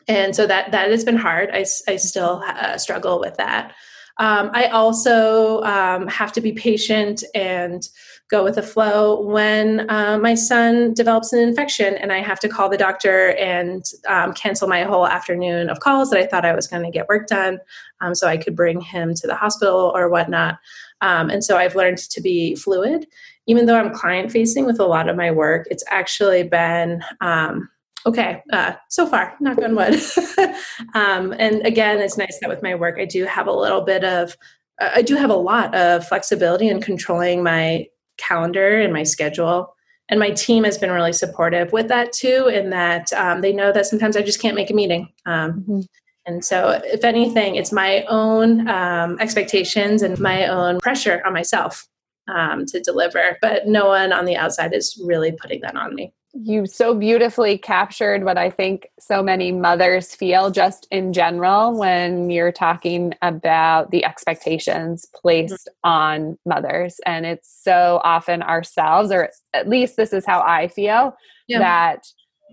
And 0.08 0.36
so 0.36 0.46
that 0.46 0.72
that 0.72 0.92
has 0.92 1.06
been 1.06 1.16
hard. 1.18 1.50
I, 1.54 1.66
I 1.88 1.96
still 1.96 2.44
uh, 2.46 2.78
struggle 2.78 3.20
with 3.20 3.36
that. 3.38 3.74
Um, 4.17 4.51
I 4.53 4.67
also 4.67 5.62
um, 5.63 6.08
have 6.08 6.32
to 6.34 6.41
be 6.41 6.51
patient 6.51 7.24
and 7.34 7.88
go 8.29 8.43
with 8.43 8.55
the 8.55 8.63
flow 8.63 9.22
when 9.22 9.89
uh, 9.89 10.17
my 10.17 10.34
son 10.34 10.93
develops 10.93 11.34
an 11.34 11.39
infection 11.39 11.96
and 11.96 12.12
I 12.12 12.20
have 12.20 12.39
to 12.41 12.50
call 12.50 12.70
the 12.70 12.77
doctor 12.77 13.29
and 13.38 13.84
um, 14.08 14.34
cancel 14.34 14.67
my 14.67 14.84
whole 14.84 15.08
afternoon 15.08 15.70
of 15.70 15.79
calls 15.79 16.10
that 16.10 16.20
I 16.20 16.25
thought 16.25 16.46
I 16.46 16.55
was 16.55 16.67
going 16.67 16.84
to 16.84 16.91
get 16.91 17.08
work 17.10 17.27
done 17.27 17.60
um, 18.01 18.15
so 18.15 18.27
I 18.27 18.38
could 18.38 18.55
bring 18.55 18.82
him 18.82 19.13
to 19.15 19.27
the 19.27 19.36
hospital 19.36 19.91
or 19.96 20.10
whatnot. 20.10 20.58
Um, 21.01 21.29
and 21.29 21.43
so 21.43 21.58
I've 21.58 21.75
learned 21.75 21.98
to 21.98 22.22
be 22.22 22.55
fluid. 22.55 23.08
Even 23.46 23.65
though 23.65 23.75
I'm 23.75 23.93
client 23.93 24.32
facing 24.32 24.65
with 24.65 24.79
a 24.79 24.86
lot 24.86 25.10
of 25.10 25.17
my 25.17 25.29
work, 25.29 25.67
it's 25.70 25.84
actually 25.89 26.43
been 26.43 27.03
um, 27.20 27.70
okay 28.05 28.41
uh, 28.51 28.74
so 28.89 29.07
far 29.07 29.36
knock 29.39 29.57
on 29.60 29.75
wood 29.75 29.95
um, 30.93 31.33
and 31.39 31.65
again 31.65 32.00
it's 32.00 32.17
nice 32.17 32.38
that 32.39 32.50
with 32.50 32.62
my 32.62 32.75
work 32.75 33.00
i 33.00 33.05
do 33.05 33.25
have 33.25 33.48
a 33.48 33.51
little 33.51 33.81
bit 33.81 34.03
of 34.03 34.36
i 34.79 35.01
do 35.01 35.15
have 35.15 35.29
a 35.29 35.36
lot 35.36 35.74
of 35.75 36.05
flexibility 36.07 36.67
in 36.67 36.81
controlling 36.81 37.43
my 37.43 37.86
calendar 38.17 38.79
and 38.79 38.93
my 38.93 39.03
schedule. 39.03 39.75
And 40.10 40.19
my 40.19 40.31
team 40.31 40.63
has 40.63 40.77
been 40.77 40.91
really 40.91 41.13
supportive 41.13 41.72
with 41.72 41.88
that 41.88 42.12
too, 42.12 42.48
in 42.48 42.69
that 42.72 43.12
um, 43.13 43.41
they 43.41 43.53
know 43.53 43.72
that 43.72 43.86
sometimes 43.86 44.17
I 44.17 44.22
just 44.22 44.41
can't 44.41 44.55
make 44.55 44.69
a 44.69 44.74
meeting. 44.74 45.10
Um, 45.25 45.53
mm-hmm. 45.53 45.79
And 46.25 46.44
so, 46.44 46.81
if 46.85 47.03
anything, 47.03 47.55
it's 47.55 47.72
my 47.72 48.03
own 48.03 48.68
um, 48.70 49.18
expectations 49.20 50.01
and 50.01 50.18
my 50.20 50.48
own 50.48 50.79
pressure 50.79 51.22
on 51.25 51.33
myself 51.33 51.87
um, 52.33 52.66
to 52.68 52.79
deliver. 52.79 53.37
But 53.42 53.68
no 53.68 53.87
one 53.87 54.13
on 54.13 54.25
the 54.25 54.37
outside 54.37 54.74
is 54.74 55.01
really 55.03 55.33
putting 55.33 55.61
that 55.61 55.75
on 55.75 55.96
me 55.96 56.13
you 56.33 56.65
so 56.65 56.96
beautifully 56.96 57.57
captured 57.59 58.24
what 58.24 58.37
I 58.37 58.50
think 58.50 58.87
so 59.00 59.22
many 59.22 59.51
mothers 59.51 60.15
feel 60.15 60.50
just 60.50 60.87
in 60.89 61.13
general 61.13 61.77
when 61.77 62.31
you're 62.31 62.51
talking 62.51 63.13
about 63.22 63.91
the 63.91 64.03
expectations 64.03 65.05
placed 65.15 65.69
mm-hmm. 65.85 65.89
on 65.89 66.37
mothers. 66.46 67.00
And 67.05 67.25
it's 67.25 67.55
so 67.63 68.01
often 68.03 68.41
ourselves, 68.41 69.11
or 69.11 69.29
at 69.53 69.69
least 69.69 69.96
this 69.96 70.11
is 70.11 70.25
how 70.25 70.41
I 70.41 70.67
feel, 70.67 71.15
yeah. 71.48 71.59
that 71.59 72.07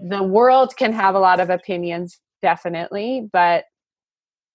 the 0.08 0.22
world 0.22 0.76
can 0.76 0.92
have 0.92 1.14
a 1.14 1.20
lot 1.20 1.40
of 1.40 1.48
opinions, 1.48 2.20
definitely, 2.42 3.28
but 3.32 3.64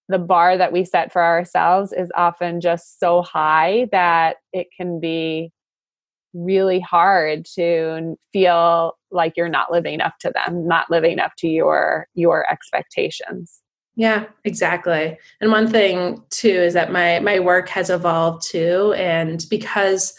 the 0.07 0.19
bar 0.19 0.55
that 0.55 0.71
we 0.71 0.85
set 0.85 1.11
for 1.11 1.23
ourselves 1.23 1.91
is 1.91 2.11
often 2.15 2.61
just 2.61 2.99
so 2.99 3.23
high 3.23 3.87
that 3.91 4.37
it 4.53 4.67
can 4.77 4.99
be 4.99 5.51
really 6.35 6.79
hard 6.79 7.45
to 7.55 8.15
feel 8.33 8.93
like 9.15 9.33
you're 9.35 9.49
not 9.49 9.71
living 9.71 10.01
up 10.01 10.17
to 10.19 10.31
them 10.33 10.67
not 10.67 10.89
living 10.91 11.19
up 11.19 11.31
to 11.37 11.47
your 11.47 12.07
your 12.13 12.49
expectations. 12.51 13.61
Yeah 13.95 14.25
exactly. 14.43 15.17
And 15.41 15.51
one 15.51 15.67
thing 15.67 16.23
too 16.29 16.49
is 16.49 16.73
that 16.73 16.91
my 16.91 17.19
my 17.19 17.39
work 17.39 17.69
has 17.69 17.89
evolved 17.89 18.45
too 18.47 18.93
and 18.97 19.45
because 19.49 20.13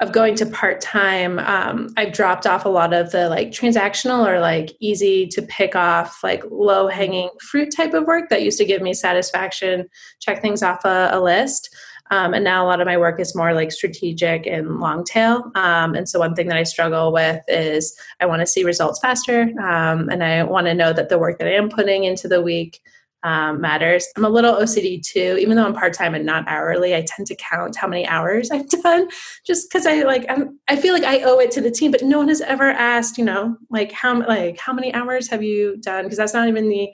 of 0.00 0.12
going 0.12 0.34
to 0.34 0.46
part-time 0.46 1.38
um, 1.40 1.88
i've 1.96 2.12
dropped 2.12 2.46
off 2.46 2.64
a 2.64 2.68
lot 2.68 2.92
of 2.92 3.12
the 3.12 3.28
like 3.28 3.50
transactional 3.50 4.26
or 4.26 4.40
like 4.40 4.72
easy 4.80 5.26
to 5.26 5.42
pick 5.42 5.76
off 5.76 6.20
like 6.24 6.42
low 6.50 6.88
hanging 6.88 7.28
fruit 7.40 7.70
type 7.74 7.92
of 7.92 8.06
work 8.06 8.28
that 8.30 8.42
used 8.42 8.58
to 8.58 8.64
give 8.64 8.82
me 8.82 8.94
satisfaction 8.94 9.86
check 10.18 10.40
things 10.40 10.62
off 10.62 10.84
a, 10.84 11.10
a 11.12 11.20
list 11.20 11.74
um, 12.10 12.34
and 12.34 12.42
now 12.42 12.64
a 12.64 12.66
lot 12.66 12.80
of 12.80 12.86
my 12.86 12.96
work 12.96 13.20
is 13.20 13.36
more 13.36 13.54
like 13.54 13.70
strategic 13.70 14.46
and 14.46 14.80
long 14.80 15.04
tail. 15.04 15.50
Um, 15.54 15.94
and 15.94 16.08
so 16.08 16.18
one 16.18 16.34
thing 16.34 16.48
that 16.48 16.56
I 16.56 16.64
struggle 16.64 17.12
with 17.12 17.40
is 17.46 17.96
I 18.20 18.26
want 18.26 18.40
to 18.40 18.46
see 18.46 18.64
results 18.64 18.98
faster. 19.00 19.42
Um, 19.62 20.08
and 20.08 20.24
I 20.24 20.42
want 20.42 20.66
to 20.66 20.74
know 20.74 20.92
that 20.92 21.08
the 21.08 21.18
work 21.18 21.38
that 21.38 21.46
I 21.46 21.52
am 21.52 21.68
putting 21.68 22.04
into 22.04 22.26
the 22.26 22.42
week 22.42 22.80
um, 23.22 23.60
matters. 23.60 24.06
I'm 24.16 24.24
a 24.24 24.30
little 24.30 24.54
OCD 24.54 25.02
too, 25.02 25.36
even 25.38 25.56
though 25.56 25.66
I'm 25.66 25.74
part 25.74 25.92
time 25.92 26.14
and 26.14 26.24
not 26.24 26.48
hourly. 26.48 26.96
I 26.96 27.04
tend 27.06 27.26
to 27.28 27.36
count 27.36 27.76
how 27.76 27.86
many 27.86 28.06
hours 28.08 28.50
I've 28.52 28.68
done, 28.68 29.08
just 29.46 29.70
because 29.70 29.86
I 29.86 30.02
like 30.02 30.24
I'm, 30.28 30.58
I 30.68 30.76
feel 30.76 30.94
like 30.94 31.04
I 31.04 31.20
owe 31.22 31.38
it 31.38 31.50
to 31.52 31.60
the 31.60 31.70
team. 31.70 31.90
But 31.90 32.02
no 32.02 32.18
one 32.18 32.28
has 32.28 32.40
ever 32.40 32.70
asked, 32.70 33.18
you 33.18 33.24
know, 33.24 33.56
like 33.68 33.92
how 33.92 34.26
like 34.26 34.58
how 34.58 34.72
many 34.72 34.92
hours 34.94 35.28
have 35.28 35.42
you 35.42 35.76
done? 35.76 36.04
Because 36.04 36.16
that's 36.16 36.34
not 36.34 36.48
even 36.48 36.70
the 36.70 36.88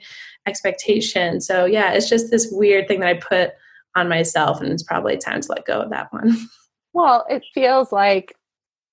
expectation. 0.47 1.41
So 1.41 1.65
yeah, 1.65 1.93
it's 1.93 2.09
just 2.09 2.31
this 2.31 2.49
weird 2.51 2.89
thing 2.89 3.01
that 3.01 3.09
I 3.09 3.15
put 3.15 3.53
on 3.97 4.09
myself 4.09 4.61
and 4.61 4.71
it's 4.71 4.83
probably 4.83 5.17
time 5.17 5.41
to 5.41 5.49
let 5.51 5.65
go 5.65 5.81
of 5.81 5.91
that 5.91 6.13
one. 6.13 6.37
Well 6.93 7.27
it 7.29 7.45
feels 7.53 7.93
like 7.93 8.35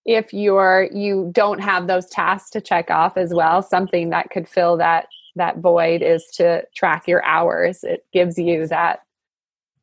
if 0.04 0.34
you're 0.34 0.89
you 0.92 1.30
don't 1.32 1.62
have 1.62 1.88
those 1.88 2.06
tasks 2.08 2.50
to 2.50 2.60
check 2.60 2.92
off 2.92 3.16
as 3.16 3.34
well 3.34 3.62
something 3.62 4.10
that 4.10 4.30
could 4.30 4.50
fill 4.50 4.76
that 4.76 5.08
that 5.38 5.60
void 5.60 6.02
is 6.02 6.26
to 6.34 6.63
track 6.76 7.08
your 7.08 7.24
hours. 7.24 7.84
It 7.86 8.06
gives 8.12 8.38
you 8.38 8.68
that 8.68 9.04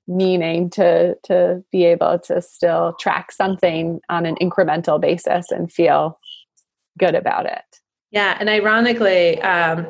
meaning 0.07 0.69
to 0.71 1.15
to 1.23 1.65
be 1.73 1.85
able 1.85 2.19
to 2.19 2.43
still 2.43 2.95
track 3.01 3.33
something 3.33 4.01
on 4.11 4.27
an 4.27 4.37
incremental 4.41 5.01
basis 5.01 5.51
and 5.51 5.73
feel 5.73 6.19
good 6.99 7.15
about 7.15 7.47
it. 7.47 7.65
Yeah 8.11 8.37
and 8.39 8.51
ironically 8.51 9.41
um 9.41 9.87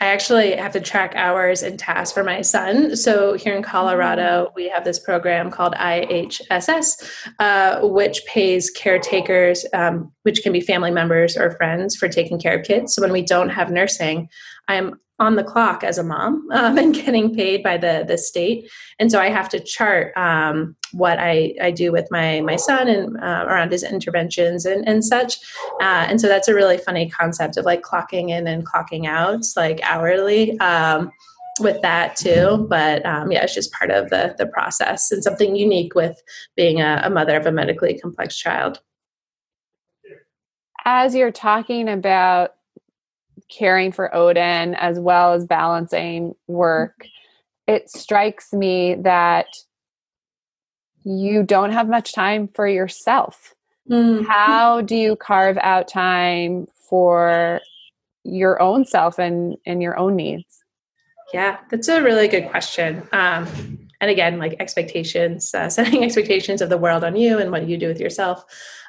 I 0.00 0.06
actually 0.06 0.54
have 0.56 0.72
to 0.72 0.80
track 0.80 1.14
hours 1.16 1.62
and 1.62 1.78
tasks 1.78 2.12
for 2.12 2.22
my 2.22 2.42
son. 2.42 2.96
So 2.96 3.32
here 3.32 3.56
in 3.56 3.62
Colorado, 3.62 4.46
mm. 4.46 4.54
we 4.54 4.68
have 4.68 4.84
this 4.84 4.98
program 4.98 5.50
called 5.50 5.74
IHSS, 5.74 7.30
uh, 7.38 7.80
which 7.82 8.24
pays 8.26 8.70
caretakers, 8.70 9.64
um, 9.72 10.12
which 10.22 10.42
can 10.42 10.52
be 10.52 10.60
family 10.60 10.90
members 10.90 11.36
or 11.36 11.52
friends, 11.52 11.96
for 11.96 12.08
taking 12.08 12.38
care 12.38 12.58
of 12.58 12.66
kids. 12.66 12.94
So 12.94 13.00
when 13.00 13.12
we 13.12 13.22
don't 13.22 13.48
have 13.48 13.70
nursing, 13.70 14.28
I'm 14.68 15.00
on 15.18 15.36
the 15.36 15.44
clock 15.44 15.82
as 15.82 15.98
a 15.98 16.02
mom 16.02 16.46
um, 16.52 16.76
and 16.78 16.94
getting 16.94 17.34
paid 17.34 17.62
by 17.62 17.76
the 17.76 18.04
the 18.06 18.18
state. 18.18 18.70
And 18.98 19.10
so 19.10 19.20
i 19.20 19.28
have 19.28 19.48
to 19.50 19.60
chart 19.60 20.16
um, 20.16 20.76
what 20.92 21.18
I, 21.18 21.54
I 21.60 21.70
do 21.70 21.92
with 21.92 22.08
my 22.10 22.40
my 22.40 22.56
son 22.56 22.88
and 22.88 23.16
uh, 23.18 23.44
around 23.46 23.72
his 23.72 23.82
interventions 23.82 24.64
and, 24.64 24.86
and 24.88 25.04
such. 25.04 25.38
Uh, 25.80 26.06
and 26.08 26.20
so 26.20 26.28
that's 26.28 26.48
a 26.48 26.54
really 26.54 26.78
funny 26.78 27.08
concept 27.08 27.56
of 27.56 27.64
like 27.64 27.82
clocking 27.82 28.30
in 28.30 28.46
and 28.46 28.66
clocking 28.66 29.06
out 29.06 29.44
like 29.56 29.80
hourly 29.82 30.58
um, 30.60 31.10
with 31.60 31.80
that 31.82 32.16
too. 32.16 32.66
But 32.68 33.04
um, 33.06 33.32
yeah 33.32 33.42
it's 33.42 33.54
just 33.54 33.72
part 33.72 33.90
of 33.90 34.10
the 34.10 34.34
the 34.38 34.46
process 34.46 35.10
and 35.10 35.22
something 35.22 35.56
unique 35.56 35.94
with 35.94 36.20
being 36.56 36.80
a, 36.80 37.02
a 37.04 37.10
mother 37.10 37.36
of 37.36 37.46
a 37.46 37.52
medically 37.52 37.98
complex 37.98 38.36
child. 38.36 38.80
As 40.84 41.16
you're 41.16 41.32
talking 41.32 41.88
about 41.88 42.55
caring 43.48 43.92
for 43.92 44.14
Odin 44.14 44.74
as 44.74 44.98
well 44.98 45.32
as 45.34 45.44
balancing 45.44 46.34
work, 46.46 47.06
it 47.66 47.90
strikes 47.90 48.52
me 48.52 48.94
that 48.94 49.46
you 51.04 51.42
don't 51.42 51.72
have 51.72 51.88
much 51.88 52.12
time 52.12 52.48
for 52.48 52.66
yourself. 52.66 53.54
Mm-hmm. 53.90 54.24
How 54.24 54.80
do 54.80 54.96
you 54.96 55.16
carve 55.16 55.58
out 55.62 55.88
time 55.88 56.66
for 56.88 57.60
your 58.24 58.60
own 58.60 58.84
self 58.84 59.18
and, 59.18 59.56
and 59.64 59.80
your 59.80 59.98
own 59.98 60.16
needs? 60.16 60.64
Yeah, 61.32 61.58
that's 61.70 61.88
a 61.88 62.02
really 62.02 62.28
good 62.28 62.48
question. 62.50 63.02
Um, 63.12 63.46
and 64.00 64.10
again, 64.10 64.38
like 64.38 64.56
expectations, 64.58 65.54
uh, 65.54 65.68
setting 65.70 66.04
expectations 66.04 66.60
of 66.60 66.68
the 66.68 66.78
world 66.78 67.04
on 67.04 67.16
you 67.16 67.38
and 67.38 67.50
what 67.50 67.68
you 67.68 67.76
do 67.76 67.88
with 67.88 68.00
yourself. 68.00 68.44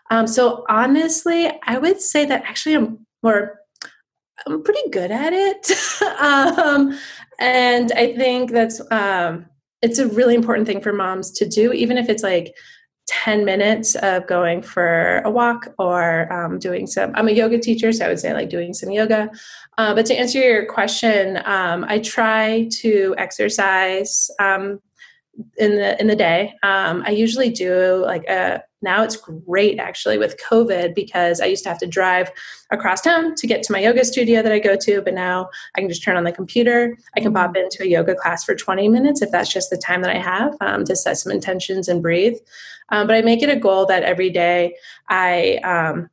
Um, 0.09 0.27
so 0.27 0.65
honestly, 0.69 1.51
I 1.63 1.77
would 1.77 2.01
say 2.01 2.25
that 2.25 2.43
actually 2.43 2.75
I'm 2.75 3.05
more, 3.23 3.59
I'm 4.45 4.63
pretty 4.63 4.89
good 4.91 5.11
at 5.11 5.33
it. 5.33 5.71
um, 6.21 6.97
and 7.39 7.91
I 7.93 8.15
think 8.15 8.51
that's, 8.51 8.81
um, 8.91 9.45
it's 9.81 9.99
a 9.99 10.07
really 10.07 10.35
important 10.35 10.67
thing 10.67 10.81
for 10.81 10.93
moms 10.93 11.31
to 11.31 11.47
do, 11.47 11.71
even 11.73 11.97
if 11.97 12.09
it's 12.09 12.23
like 12.23 12.55
10 13.07 13.45
minutes 13.45 13.95
of 13.95 14.27
going 14.27 14.61
for 14.61 15.19
a 15.19 15.31
walk 15.31 15.73
or 15.79 16.31
um, 16.31 16.59
doing 16.59 16.85
some 16.85 17.11
i'm 17.15 17.29
a 17.29 17.31
yoga 17.31 17.57
teacher 17.57 17.91
so 17.91 18.05
i 18.05 18.09
would 18.09 18.19
say 18.19 18.33
like 18.33 18.49
doing 18.49 18.73
some 18.73 18.91
yoga 18.91 19.29
uh, 19.77 19.95
but 19.95 20.05
to 20.05 20.13
answer 20.13 20.39
your 20.39 20.65
question 20.65 21.39
um, 21.45 21.85
i 21.87 21.99
try 21.99 22.67
to 22.69 23.15
exercise 23.17 24.29
um, 24.39 24.79
in 25.57 25.75
the 25.75 25.99
in 25.99 26.07
the 26.07 26.15
day. 26.15 26.53
Um, 26.63 27.03
I 27.05 27.11
usually 27.11 27.49
do 27.49 28.03
like 28.05 28.23
a 28.27 28.63
now 28.81 29.03
it's 29.03 29.15
great 29.15 29.79
actually 29.79 30.17
with 30.17 30.37
COVID 30.49 30.93
because 30.93 31.41
I 31.41 31.45
used 31.45 31.63
to 31.63 31.69
have 31.69 31.79
to 31.79 31.87
drive 31.87 32.29
across 32.71 33.01
town 33.01 33.33
to 33.35 33.47
get 33.47 33.63
to 33.63 33.71
my 33.71 33.79
yoga 33.79 34.05
studio 34.05 34.41
that 34.41 34.51
I 34.51 34.59
go 34.59 34.75
to, 34.81 35.01
but 35.01 35.13
now 35.13 35.49
I 35.75 35.79
can 35.79 35.89
just 35.89 36.03
turn 36.03 36.15
on 36.15 36.23
the 36.23 36.31
computer. 36.31 36.95
I 37.15 37.21
can 37.21 37.33
pop 37.33 37.51
mm-hmm. 37.51 37.63
into 37.63 37.83
a 37.83 37.87
yoga 37.87 38.13
class 38.13 38.43
for 38.43 38.55
20 38.55 38.87
minutes 38.87 39.21
if 39.21 39.31
that's 39.31 39.51
just 39.51 39.69
the 39.71 39.77
time 39.77 40.01
that 40.01 40.15
I 40.15 40.19
have 40.19 40.55
um, 40.61 40.85
to 40.85 40.95
set 40.95 41.17
some 41.17 41.31
intentions 41.31 41.87
and 41.87 42.01
breathe. 42.01 42.37
Um, 42.89 43.07
but 43.07 43.15
I 43.15 43.21
make 43.21 43.41
it 43.41 43.49
a 43.49 43.55
goal 43.55 43.85
that 43.87 44.03
every 44.03 44.29
day 44.29 44.75
I 45.09 45.55
um, 45.63 46.09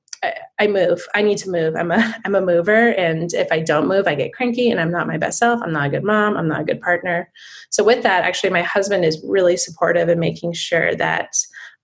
I 0.59 0.67
move. 0.67 1.07
I 1.15 1.23
need 1.23 1.39
to 1.39 1.51
move. 1.51 1.75
I'm 1.77 1.91
a 1.91 2.15
I'm 2.25 2.35
a 2.35 2.41
mover, 2.41 2.91
and 2.91 3.33
if 3.33 3.49
I 3.51 3.61
don't 3.61 3.89
move, 3.89 4.07
I 4.07 4.15
get 4.15 4.33
cranky, 4.33 4.71
and 4.71 4.81
I'm 4.81 4.91
not 4.91 5.07
my 5.07 5.19
best 5.19 5.39
self. 5.39 5.61
I'm 5.63 5.73
not 5.73 5.87
a 5.87 5.91
good 5.91 6.05
mom. 6.05 6.37
I'm 6.37 6.49
not 6.49 6.63
a 6.63 6.65
good 6.65 6.81
partner. 6.81 7.31
So 7.71 7.85
with 7.85 8.03
that, 8.03 8.25
actually, 8.25 8.51
my 8.51 8.63
husband 8.63 9.05
is 9.05 9.23
really 9.27 9.57
supportive 9.57 10.09
in 10.09 10.19
making 10.21 10.53
sure 10.53 10.95
that 10.97 11.35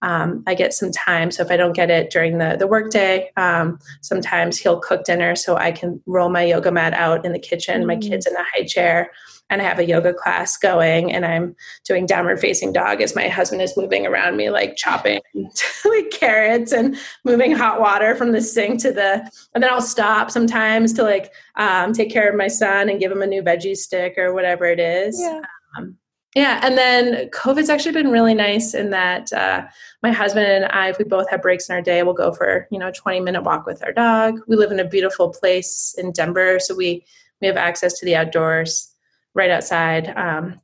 um, 0.03 0.43
I 0.47 0.55
get 0.55 0.73
some 0.73 0.91
time. 0.91 1.31
So 1.31 1.43
if 1.43 1.51
I 1.51 1.57
don't 1.57 1.75
get 1.75 1.91
it 1.91 2.11
during 2.11 2.39
the 2.39 2.57
the 2.59 2.67
workday, 2.67 3.31
um, 3.37 3.79
sometimes 4.01 4.59
he'll 4.59 4.81
cook 4.81 5.05
dinner 5.05 5.37
so 5.37 5.57
I 5.57 5.73
can 5.73 6.01
roll 6.07 6.29
my 6.29 6.45
yoga 6.45 6.71
mat 6.71 6.95
out 6.95 7.25
in 7.25 7.33
the 7.33 7.39
kitchen. 7.39 7.79
Mm-hmm. 7.79 7.87
My 7.87 7.97
kids 7.97 8.27
in 8.27 8.35
a 8.35 8.45
high 8.55 8.65
chair 8.65 9.11
and 9.51 9.61
I 9.61 9.65
have 9.65 9.81
a 9.81 9.85
yoga 9.85 10.15
class 10.15 10.57
going 10.57 11.13
and 11.13 11.27
I'm 11.27 11.55
doing 11.85 12.07
downward 12.07 12.41
facing 12.41 12.73
dog 12.73 13.03
as 13.03 13.17
my 13.17 13.29
husband 13.29 13.61
is 13.61 13.77
moving 13.77 14.07
around 14.07 14.37
me, 14.37 14.49
like 14.49 14.77
chopping 14.77 15.21
like 15.35 16.11
carrots 16.11 16.73
and 16.73 16.97
moving 17.25 17.53
hot 17.53 17.81
water 17.81 18.15
from 18.15 18.33
the 18.33 18.41
sink 18.41 18.81
to 18.83 18.93
the, 18.93 19.29
and 19.55 19.63
then 19.63 19.71
I'll 19.71 19.83
stop 19.83 20.31
sometimes 20.31 20.93
to 20.95 21.03
like 21.03 21.33
um, 21.57 21.93
take 21.93 22.11
care 22.11 22.31
of 22.31 22.37
my 22.37 22.49
son 22.49 22.89
and 22.89 23.01
give 23.01 23.11
him 23.11 23.23
a 23.23 23.27
new 23.27 23.43
veggie 23.43 23.77
stick 23.77 24.15
or 24.17 24.33
whatever 24.33 24.65
it 24.65 24.79
is. 24.79 25.21
Yeah. 25.21 25.41
Um, 25.77 25.97
yeah, 26.37 26.61
and 26.63 26.79
then 26.79 27.29
COVID's 27.31 27.69
actually 27.69 27.91
been 27.91 28.11
really 28.11 28.35
nice 28.35 28.73
in 28.73 28.91
that 28.91 29.33
uh, 29.33 29.67
my 30.01 30.13
husband 30.13 30.47
and 30.47 30.67
I, 30.67 30.91
if 30.91 30.99
we 30.99 31.05
both 31.05 31.29
have 31.29 31.43
breaks 31.43 31.69
in 31.69 31.75
our 31.75 31.83
day, 31.83 32.05
we'll 32.05 32.15
go 32.15 32.33
for 32.33 32.69
you 32.71 32.79
know 32.79 32.89
a 32.89 32.93
twenty 32.93 33.19
minute 33.19 33.43
walk 33.43 33.67
with 33.67 33.83
our 33.85 33.93
dog. 33.93 34.39
We 34.47 34.55
live 34.55 34.71
in 34.71 34.79
a 34.79 34.87
beautiful 34.87 35.31
place 35.31 35.93
in 35.99 36.13
Denver, 36.13 36.61
so 36.61 36.77
we 36.77 37.05
we 37.41 37.49
have 37.49 37.57
access 37.57 37.99
to 37.99 38.07
the 38.07 38.15
outdoors 38.15 38.90
right 39.35 39.51
outside 39.51 40.13
um, 40.17 40.61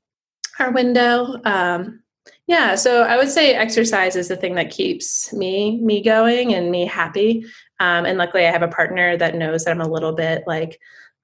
our 0.58 0.70
window. 0.72 1.40
Um, 1.44 2.02
yeah, 2.46 2.74
so 2.74 3.02
I 3.02 3.16
would 3.16 3.28
say 3.28 3.54
exercise 3.54 4.16
is 4.16 4.28
the 4.28 4.36
thing 4.36 4.54
that 4.54 4.70
keeps 4.70 5.32
me 5.32 5.80
me 5.80 6.02
going 6.02 6.54
and 6.54 6.70
me 6.70 6.86
happy. 6.86 7.44
Um, 7.80 8.06
and 8.06 8.18
luckily, 8.18 8.46
I 8.46 8.50
have 8.50 8.62
a 8.62 8.68
partner 8.68 9.16
that 9.16 9.34
knows 9.34 9.64
that 9.64 9.72
I'm 9.72 9.80
a 9.80 9.88
little 9.88 10.12
bit 10.12 10.44
like 10.46 10.78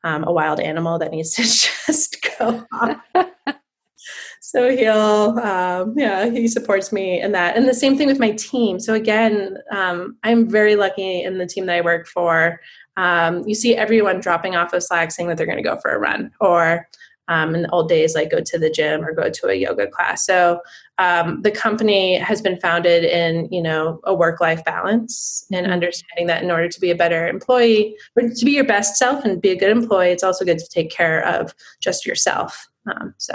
um, 0.04 0.24
a 0.24 0.32
wild 0.32 0.60
animal 0.60 0.98
that 0.98 1.10
needs 1.10 1.30
to 1.36 1.42
just 1.42 2.26
go 2.38 2.66
off. 2.72 3.00
so 4.52 4.68
he'll 4.76 5.38
um, 5.38 5.94
yeah 5.96 6.28
he 6.28 6.46
supports 6.46 6.92
me 6.92 7.20
in 7.20 7.32
that 7.32 7.56
and 7.56 7.66
the 7.66 7.72
same 7.72 7.96
thing 7.96 8.06
with 8.06 8.18
my 8.18 8.32
team 8.32 8.78
so 8.78 8.92
again 8.92 9.56
um, 9.70 10.16
i'm 10.24 10.48
very 10.48 10.76
lucky 10.76 11.22
in 11.22 11.38
the 11.38 11.46
team 11.46 11.64
that 11.64 11.76
i 11.76 11.80
work 11.80 12.06
for 12.06 12.60
um, 12.98 13.42
you 13.48 13.54
see 13.54 13.74
everyone 13.74 14.20
dropping 14.20 14.54
off 14.54 14.74
of 14.74 14.82
slack 14.82 15.10
saying 15.10 15.28
that 15.28 15.38
they're 15.38 15.46
going 15.46 15.56
to 15.56 15.62
go 15.62 15.78
for 15.80 15.92
a 15.92 15.98
run 15.98 16.30
or 16.40 16.86
um, 17.32 17.54
in 17.54 17.62
the 17.62 17.70
old 17.70 17.88
days, 17.88 18.14
like 18.14 18.30
go 18.30 18.40
to 18.50 18.58
the 18.58 18.70
gym 18.78 18.98
or 19.04 19.12
go 19.14 19.30
to 19.30 19.44
a 19.48 19.54
yoga 19.66 19.86
class. 19.86 20.26
So 20.26 20.60
um, 20.98 21.26
the 21.46 21.50
company 21.50 22.18
has 22.18 22.42
been 22.42 22.58
founded 22.60 23.02
in, 23.04 23.48
you 23.50 23.62
know, 23.62 24.00
a 24.04 24.14
work-life 24.14 24.62
balance 24.64 25.46
and 25.50 25.64
mm-hmm. 25.64 25.72
understanding 25.72 26.26
that 26.26 26.42
in 26.42 26.50
order 26.50 26.68
to 26.68 26.80
be 26.80 26.90
a 26.90 26.94
better 27.04 27.26
employee, 27.26 27.96
or 28.16 28.28
to 28.28 28.44
be 28.44 28.52
your 28.52 28.68
best 28.76 28.96
self 28.96 29.24
and 29.24 29.40
be 29.40 29.50
a 29.50 29.60
good 29.62 29.70
employee, 29.70 30.12
it's 30.14 30.26
also 30.28 30.44
good 30.44 30.58
to 30.58 30.68
take 30.68 30.90
care 30.90 31.20
of 31.26 31.54
just 31.80 32.06
yourself. 32.06 32.68
Um, 32.90 33.14
so. 33.18 33.34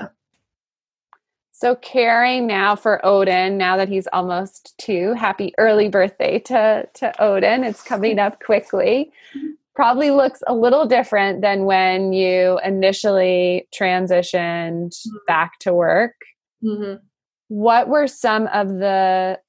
So 1.51 1.73
caring 1.75 2.45
now 2.45 2.75
for 2.75 3.03
Odin, 3.03 3.57
now 3.57 3.77
that 3.77 3.89
he's 3.89 4.07
almost 4.13 4.77
two, 4.77 5.13
happy 5.13 5.55
early 5.57 5.89
birthday 5.89 6.37
to 6.51 6.87
to 6.99 7.05
Odin. 7.19 7.63
It's 7.63 7.81
coming 7.81 8.19
up 8.19 8.39
quickly. 8.39 9.11
Probably 9.77 10.09
looks 10.09 10.41
a 10.47 10.55
little 10.55 10.87
different 10.87 11.41
than 11.41 11.65
when 11.65 12.11
you 12.11 12.59
initially 12.65 13.67
transitioned 13.71 14.87
mm-hmm. 14.87 15.17
back 15.27 15.59
to 15.59 15.71
work. 15.71 16.15
Mm-hmm. 16.63 16.95
What 17.49 17.87
were 17.87 18.07
some 18.07 18.47
of 18.47 18.69
the 18.69 19.39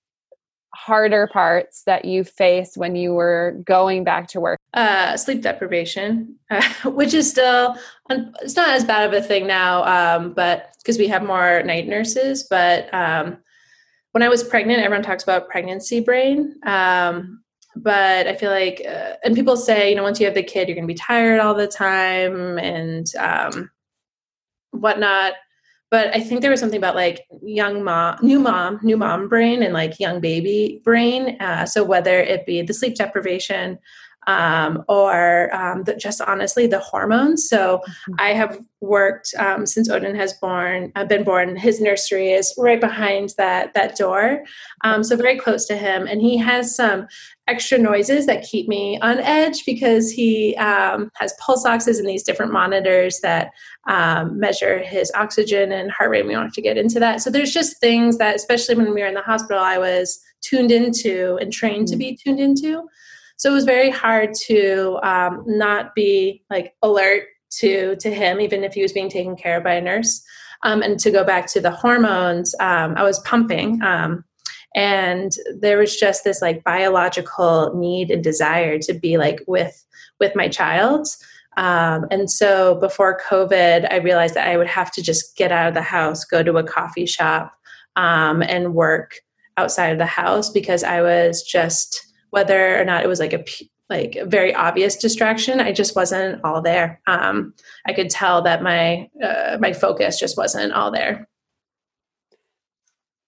harder 0.74 1.28
parts 1.28 1.82
that 1.86 2.04
you 2.04 2.24
faced 2.24 2.76
when 2.76 2.94
you 2.94 3.14
were 3.14 3.58
going 3.64 4.04
back 4.04 4.28
to 4.28 4.40
work? 4.40 4.58
Uh, 4.74 5.16
sleep 5.16 5.40
deprivation, 5.40 6.36
uh, 6.50 6.62
which 6.84 7.14
is 7.14 7.30
still 7.30 7.74
it's 8.10 8.54
not 8.54 8.68
as 8.68 8.84
bad 8.84 9.06
of 9.06 9.14
a 9.14 9.26
thing 9.26 9.46
now, 9.46 9.82
um, 9.84 10.34
but 10.34 10.74
because 10.82 10.98
we 10.98 11.08
have 11.08 11.22
more 11.22 11.62
night 11.62 11.88
nurses. 11.88 12.46
But 12.50 12.92
um, 12.92 13.38
when 14.12 14.22
I 14.22 14.28
was 14.28 14.44
pregnant, 14.44 14.82
everyone 14.82 15.04
talks 15.04 15.22
about 15.22 15.48
pregnancy 15.48 16.00
brain. 16.00 16.56
Um, 16.66 17.42
but 17.82 18.26
I 18.26 18.34
feel 18.34 18.50
like, 18.50 18.82
uh, 18.86 19.14
and 19.24 19.34
people 19.34 19.56
say, 19.56 19.90
you 19.90 19.96
know, 19.96 20.02
once 20.02 20.18
you 20.20 20.26
have 20.26 20.34
the 20.34 20.42
kid, 20.42 20.68
you're 20.68 20.74
going 20.74 20.86
to 20.86 20.92
be 20.92 20.98
tired 20.98 21.40
all 21.40 21.54
the 21.54 21.66
time 21.66 22.58
and 22.58 23.06
um, 23.18 23.70
whatnot. 24.72 25.34
But 25.90 26.14
I 26.14 26.20
think 26.20 26.42
there 26.42 26.50
was 26.50 26.60
something 26.60 26.78
about 26.78 26.96
like 26.96 27.26
young 27.42 27.82
mom, 27.82 28.18
new 28.20 28.38
mom, 28.38 28.78
new 28.82 28.96
mom 28.96 29.28
brain, 29.28 29.62
and 29.62 29.72
like 29.72 29.98
young 29.98 30.20
baby 30.20 30.82
brain. 30.84 31.40
Uh, 31.40 31.64
so 31.64 31.82
whether 31.82 32.20
it 32.20 32.44
be 32.44 32.60
the 32.60 32.74
sleep 32.74 32.96
deprivation, 32.96 33.78
um, 34.28 34.84
or 34.88 35.52
um, 35.54 35.82
the, 35.84 35.96
just 35.96 36.20
honestly 36.20 36.66
the 36.66 36.78
hormones. 36.78 37.48
So 37.48 37.78
mm-hmm. 37.78 38.14
I 38.18 38.34
have 38.34 38.60
worked 38.80 39.34
um, 39.38 39.66
since 39.66 39.88
Odin 39.88 40.14
has 40.14 40.34
born, 40.34 40.92
uh, 40.94 41.04
been 41.04 41.24
born. 41.24 41.56
His 41.56 41.80
nursery 41.80 42.30
is 42.30 42.54
right 42.56 42.80
behind 42.80 43.30
that 43.38 43.74
that 43.74 43.96
door, 43.96 44.44
um, 44.84 45.02
so 45.02 45.16
very 45.16 45.36
close 45.36 45.66
to 45.66 45.76
him, 45.76 46.06
and 46.06 46.20
he 46.20 46.36
has 46.36 46.76
some 46.76 47.08
extra 47.48 47.78
noises 47.78 48.26
that 48.26 48.44
keep 48.44 48.68
me 48.68 48.98
on 49.00 49.18
edge 49.20 49.64
because 49.64 50.10
he 50.10 50.54
um, 50.56 51.10
has 51.16 51.32
pulse 51.40 51.64
oxes 51.64 51.98
and 51.98 52.06
these 52.06 52.22
different 52.22 52.52
monitors 52.52 53.20
that 53.20 53.50
um, 53.88 54.38
measure 54.38 54.78
his 54.80 55.10
oxygen 55.14 55.72
and 55.72 55.90
heart 55.90 56.10
rate. 56.10 56.26
We 56.26 56.34
don't 56.34 56.44
have 56.44 56.52
to 56.52 56.62
get 56.62 56.76
into 56.76 57.00
that. 57.00 57.22
So 57.22 57.30
there's 57.30 57.52
just 57.52 57.80
things 57.80 58.18
that, 58.18 58.36
especially 58.36 58.74
when 58.74 58.92
we 58.92 59.00
were 59.00 59.06
in 59.06 59.14
the 59.14 59.22
hospital, 59.22 59.62
I 59.62 59.78
was 59.78 60.22
tuned 60.42 60.70
into 60.70 61.38
and 61.40 61.50
trained 61.50 61.86
mm-hmm. 61.86 61.92
to 61.92 61.96
be 61.96 62.18
tuned 62.22 62.38
into. 62.38 62.86
So 63.38 63.51
it 63.51 63.55
was 63.55 63.64
very 63.64 63.90
hard 63.90 64.35
to 64.46 64.98
um, 65.03 65.44
not 65.46 65.94
be 65.94 66.42
like 66.51 66.74
alert 66.83 67.24
to 67.61 67.96
to 67.96 68.11
him, 68.12 68.40
even 68.40 68.64
if 68.64 68.74
he 68.74 68.83
was 68.83 68.92
being 68.92 69.09
taken 69.09 69.37
care 69.37 69.57
of 69.57 69.64
by 69.64 69.74
a 69.74 69.81
nurse. 69.81 70.22
Um, 70.64 70.83
and 70.83 70.98
to 71.01 71.11
go 71.11 71.24
back 71.24 71.46
to 71.53 71.61
the 71.61 71.70
hormones, 71.70 72.55
um, 72.61 72.94
I 72.96 73.05
was 73.05 73.20
pumping, 73.20 73.81
um, 73.83 74.24
and 74.74 75.31
there 75.61 75.79
was 75.79 75.96
just 75.96 76.24
this 76.24 76.42
like 76.42 76.64
biological 76.64 77.74
need 77.77 78.11
and 78.11 78.24
desire 78.24 78.79
to 78.81 78.92
be 78.92 79.16
like 79.16 79.40
with 79.46 79.85
with 80.18 80.35
my 80.35 80.48
child. 80.48 81.07
Um, 81.57 82.07
and 82.11 82.31
so 82.31 82.74
before 82.77 83.20
COVID, 83.29 83.90
I 83.90 83.96
realized 83.98 84.35
that 84.35 84.48
I 84.48 84.57
would 84.57 84.66
have 84.66 84.92
to 84.92 85.03
just 85.03 85.37
get 85.37 85.53
out 85.53 85.68
of 85.68 85.74
the 85.74 85.83
house, 85.83 86.24
go 86.24 86.42
to 86.42 86.57
a 86.57 86.64
coffee 86.64 87.07
shop, 87.07 87.53
um, 87.94 88.42
and 88.42 88.74
work 88.74 89.20
outside 89.57 89.88
of 89.92 89.98
the 89.98 90.07
house 90.07 90.51
because 90.51 90.85
I 90.85 91.03
was 91.03 91.42
just 91.42 92.08
whether 92.30 92.80
or 92.80 92.84
not 92.84 93.04
it 93.04 93.08
was 93.08 93.20
like 93.20 93.32
a 93.32 93.44
like 93.88 94.16
a 94.16 94.26
very 94.26 94.54
obvious 94.54 94.96
distraction 94.96 95.60
i 95.60 95.72
just 95.72 95.96
wasn't 95.96 96.42
all 96.44 96.60
there 96.60 97.00
um, 97.06 97.54
i 97.86 97.92
could 97.92 98.10
tell 98.10 98.42
that 98.42 98.62
my 98.62 99.08
uh, 99.22 99.56
my 99.60 99.72
focus 99.72 100.18
just 100.18 100.36
wasn't 100.36 100.72
all 100.72 100.90
there 100.90 101.28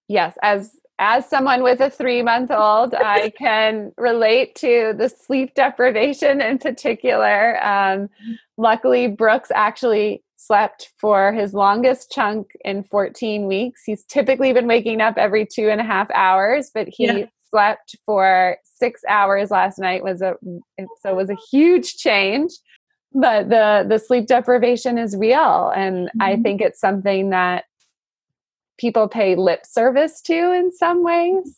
yes 0.09 0.37
as 0.43 0.77
as 1.01 1.27
someone 1.27 1.63
with 1.63 1.81
a 1.81 1.89
three 1.89 2.23
month 2.23 2.51
old, 2.51 2.95
I 2.95 3.31
can 3.39 3.91
relate 3.97 4.55
to 4.57 4.95
the 4.97 5.09
sleep 5.09 5.55
deprivation 5.55 6.43
in 6.43 6.59
particular. 6.59 7.65
Um, 7.65 8.11
luckily, 8.59 9.09
Brooks 9.09 9.51
actually 9.55 10.23
slept 10.37 10.93
for 10.99 11.33
his 11.33 11.55
longest 11.55 12.11
chunk 12.13 12.49
in 12.65 12.83
14 12.85 13.47
weeks. 13.47 13.83
He's 13.85 14.05
typically 14.05 14.53
been 14.53 14.67
waking 14.67 15.01
up 15.01 15.17
every 15.17 15.47
two 15.47 15.71
and 15.71 15.81
a 15.81 15.85
half 15.85 16.11
hours, 16.13 16.71
but 16.73 16.89
he 16.89 17.07
yeah. 17.07 17.27
Slept 17.51 17.97
for 18.07 18.57
six 18.65 19.03
hours 19.09 19.51
last 19.51 19.79
night 19.79 20.03
was 20.03 20.23
a 20.23 20.35
so 21.01 21.11
it 21.11 21.17
was 21.17 21.31
a 21.31 21.37
huge 21.51 21.97
change 21.97 22.53
but 23.13 23.49
the 23.49 23.85
the 23.89 23.99
sleep 23.99 24.27
deprivation 24.27 24.99
is 24.99 25.17
real. 25.17 25.73
And 25.75 26.09
mm-hmm. 26.09 26.23
i 26.23 26.37
think 26.37 26.61
it's 26.61 26.81
something 26.81 27.31
that 27.31 27.65
people 28.79 29.09
pay 29.09 29.35
lip 29.35 29.67
service 29.67 30.21
to 30.23 30.53
in 30.53 30.73
some 30.73 31.03
ways. 31.03 31.57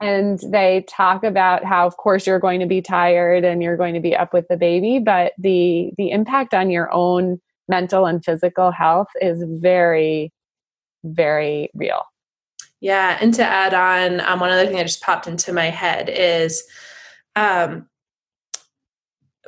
And 0.00 0.38
they 0.38 0.84
talk 0.88 1.24
about 1.24 1.64
how 1.64 1.84
of 1.86 1.96
course 1.96 2.28
you're 2.28 2.38
going 2.38 2.60
to 2.60 2.66
be 2.66 2.80
tired 2.80 3.44
and 3.44 3.60
you're 3.60 3.76
going 3.76 3.94
to 3.94 4.00
be 4.00 4.14
up 4.14 4.32
with 4.32 4.46
the 4.48 4.56
baby 4.56 5.00
but 5.00 5.32
the 5.36 5.90
the 5.98 6.10
impact 6.12 6.54
on 6.54 6.70
your 6.70 6.92
own 6.92 7.40
mental 7.68 8.06
and 8.06 8.24
physical 8.24 8.70
health 8.70 9.08
is 9.20 9.42
very 9.44 10.32
very 11.02 11.70
real 11.74 12.02
yeah 12.84 13.18
and 13.20 13.34
to 13.34 13.42
add 13.42 13.74
on 13.74 14.20
um, 14.20 14.40
one 14.40 14.50
other 14.50 14.66
thing 14.66 14.76
that 14.76 14.86
just 14.86 15.02
popped 15.02 15.26
into 15.26 15.52
my 15.52 15.70
head 15.70 16.08
is 16.08 16.62
um, 17.36 17.88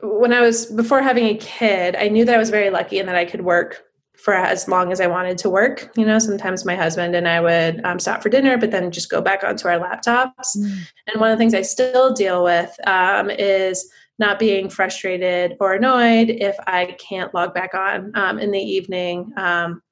when 0.02 0.32
I 0.32 0.40
was 0.40 0.66
before 0.66 1.02
having 1.02 1.26
a 1.26 1.36
kid, 1.36 1.96
I 1.96 2.08
knew 2.08 2.24
that 2.24 2.34
I 2.34 2.38
was 2.38 2.50
very 2.50 2.70
lucky 2.70 2.98
and 2.98 3.08
that 3.08 3.16
I 3.16 3.24
could 3.24 3.42
work 3.42 3.82
for 4.16 4.34
as 4.34 4.66
long 4.66 4.92
as 4.92 5.00
I 5.00 5.06
wanted 5.06 5.38
to 5.38 5.50
work. 5.50 5.90
You 5.96 6.06
know, 6.06 6.18
sometimes 6.18 6.64
my 6.64 6.74
husband 6.74 7.14
and 7.14 7.28
I 7.28 7.40
would 7.40 7.84
um, 7.84 7.98
stop 7.98 8.22
for 8.22 8.28
dinner, 8.28 8.56
but 8.56 8.70
then 8.70 8.90
just 8.90 9.10
go 9.10 9.20
back 9.20 9.44
onto 9.44 9.68
our 9.68 9.78
laptops. 9.78 10.56
Mm. 10.56 10.88
And 11.06 11.20
one 11.20 11.30
of 11.30 11.36
the 11.36 11.40
things 11.40 11.54
I 11.54 11.62
still 11.62 12.12
deal 12.12 12.42
with 12.42 12.74
um, 12.86 13.30
is 13.30 13.90
not 14.18 14.38
being 14.38 14.70
frustrated 14.70 15.56
or 15.60 15.74
annoyed 15.74 16.30
if 16.30 16.56
I 16.66 16.96
can't 16.98 17.34
log 17.34 17.52
back 17.54 17.74
on 17.74 18.12
um, 18.14 18.38
in 18.38 18.50
the 18.50 18.58
evening. 18.58 19.32
Um, 19.36 19.82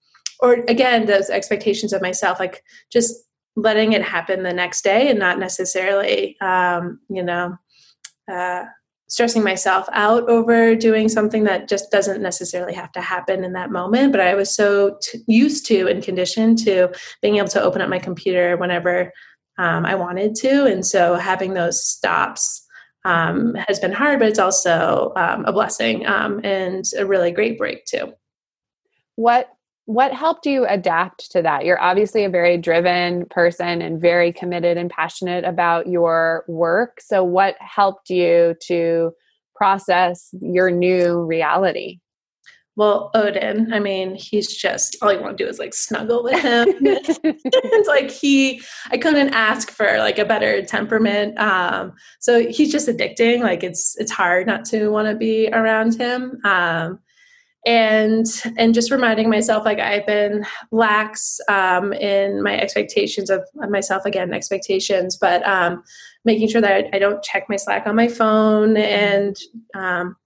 or 0.41 0.55
again, 0.69 1.07
those 1.07 1.31
expectations 1.31 1.93
of 1.93 2.03
myself, 2.03 2.41
like 2.41 2.65
just 2.91 3.15
letting 3.57 3.93
it 3.93 4.03
happen 4.03 4.43
the 4.43 4.53
next 4.53 4.83
day 4.83 5.09
and 5.09 5.19
not 5.19 5.39
necessarily, 5.39 6.37
um, 6.41 7.01
you 7.09 7.23
know, 7.23 7.57
uh, 8.31 8.65
stressing 9.09 9.45
myself 9.45 9.87
out 9.93 10.29
over 10.29 10.75
doing 10.75 11.09
something 11.09 11.45
that 11.45 11.69
just 11.69 11.91
doesn't 11.91 12.23
necessarily 12.23 12.73
have 12.73 12.91
to 12.91 13.01
happen 13.01 13.45
in 13.45 13.53
that 13.53 13.71
moment. 13.71 14.13
But 14.13 14.21
I 14.21 14.35
was 14.35 14.55
so 14.55 14.99
t- 15.03 15.23
used 15.27 15.67
to 15.67 15.87
and 15.89 16.03
conditioned 16.03 16.59
to 16.59 16.93
being 17.23 17.37
able 17.37 17.49
to 17.49 17.63
open 17.63 17.81
up 17.81 17.89
my 17.89 17.99
computer 17.99 18.57
whenever 18.57 19.13
um, 19.59 19.87
I 19.87 19.95
wanted 19.95 20.35
to. 20.37 20.65
And 20.65 20.85
so 20.85 21.15
having 21.15 21.55
those 21.55 21.85
stops 21.85 22.67
um, 23.05 23.55
has 23.69 23.79
been 23.79 23.93
hard, 23.93 24.19
but 24.19 24.29
it's 24.29 24.39
also 24.39 25.13
um, 25.17 25.45
a 25.45 25.53
blessing 25.53 26.07
um, 26.07 26.41
and 26.43 26.85
a 26.99 27.07
really 27.07 27.31
great 27.31 27.59
break 27.59 27.85
too. 27.85 28.15
What 29.17 29.49
what 29.87 30.13
helped 30.13 30.47
you 30.47 30.67
adapt 30.67 31.31
to 31.33 31.43
that? 31.43 31.65
You're 31.65 31.81
obviously 31.81 32.25
a 32.25 32.31
very 32.31 32.57
driven 32.57 33.27
person 33.27 33.83
and 33.83 34.01
very 34.01 34.33
committed 34.33 34.79
and 34.79 34.91
passionate 34.91 35.45
about 35.45 35.89
your 35.89 36.45
work. 36.49 37.01
So 37.01 37.23
what 37.23 37.57
helped 37.61 38.09
you 38.09 38.55
to 38.63 39.13
process 39.55 40.31
your 40.41 40.71
new 40.71 41.23
reality? 41.23 42.01
Well 42.77 43.13
odin 43.15 43.73
i 43.73 43.79
mean 43.79 44.17
he's 44.17 44.53
just 44.53 44.97
all 45.01 45.13
you 45.13 45.21
want 45.21 45.39
to 45.39 45.45
do 45.45 45.49
is 45.49 45.61
like 45.61 45.73
snuggle 45.73 46.25
with 46.25 46.43
him. 46.43 46.67
It's 46.83 47.89
like 47.89 48.11
he 48.11 48.63
i 48.91 48.97
couldn't 48.97 49.33
ask 49.33 49.71
for 49.71 49.99
like 49.99 50.19
a 50.19 50.25
better 50.25 50.61
temperament 50.65 51.39
um 51.39 51.93
so 52.19 52.49
he's 52.49 52.73
just 52.73 52.89
addicting 52.89 53.43
like 53.43 53.63
it's 53.63 53.97
it's 54.01 54.11
hard 54.11 54.49
not 54.49 54.65
to 54.67 54.89
want 54.89 55.07
to 55.07 55.15
be 55.15 55.49
around 55.53 55.95
him 55.95 56.41
um 56.45 56.99
and 57.67 58.27
and 58.59 58.75
just 58.75 58.91
reminding 58.91 59.31
myself 59.31 59.65
like 59.65 59.79
i've 59.79 60.07
been 60.07 60.45
lax 60.71 61.41
um, 61.49 61.93
in 61.95 62.43
my 62.43 62.59
expectations 62.59 63.31
of, 63.31 63.43
myself 63.69 64.05
again 64.05 64.35
expectations 64.35 65.17
but 65.17 65.47
um, 65.47 65.83
making 66.25 66.49
sure 66.49 66.61
that 66.61 66.73
I, 66.73 66.97
I, 66.97 66.99
don't 66.99 67.23
check 67.23 67.47
my 67.49 67.57
slack 67.57 67.87
on 67.87 67.97
my 67.97 68.09
phone 68.09 68.77
and 68.77 69.37
um, 69.75 70.17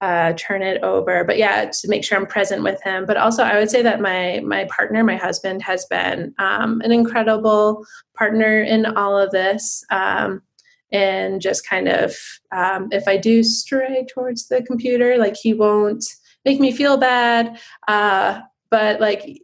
uh, 0.00 0.32
turn 0.36 0.62
it 0.62 0.82
over. 0.82 1.24
But 1.24 1.38
yeah 1.38 1.70
to 1.70 1.88
make 1.88 2.04
sure 2.04 2.18
i'm 2.18 2.26
present 2.26 2.62
with 2.62 2.82
him. 2.82 3.06
But 3.06 3.16
also 3.16 3.44
i 3.44 3.58
would 3.58 3.70
say 3.70 3.82
that 3.82 4.00
my 4.00 4.40
my 4.44 4.64
partner 4.64 5.04
my 5.04 5.16
husband 5.16 5.62
has 5.62 5.84
been 5.86 6.34
um, 6.38 6.80
an 6.82 6.92
incredible 6.92 7.84
partner 8.16 8.62
in 8.62 8.86
all 8.86 9.16
of 9.16 9.30
this 9.30 9.84
um, 9.90 10.42
and 10.90 11.40
just 11.40 11.66
kind 11.66 11.88
of 11.88 12.16
um, 12.50 12.88
if 12.90 13.06
i 13.06 13.16
do 13.16 13.42
stray 13.42 14.04
towards 14.12 14.48
the 14.48 14.62
computer 14.62 15.16
like 15.16 15.36
he 15.40 15.54
won't 15.54 16.04
make 16.44 16.60
me 16.60 16.72
feel 16.72 16.96
bad. 16.96 17.58
Uh, 17.86 18.40
but 18.70 19.00
like 19.00 19.42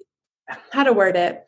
how 0.70 0.82
to 0.82 0.92
word 0.92 1.16
it. 1.16 1.44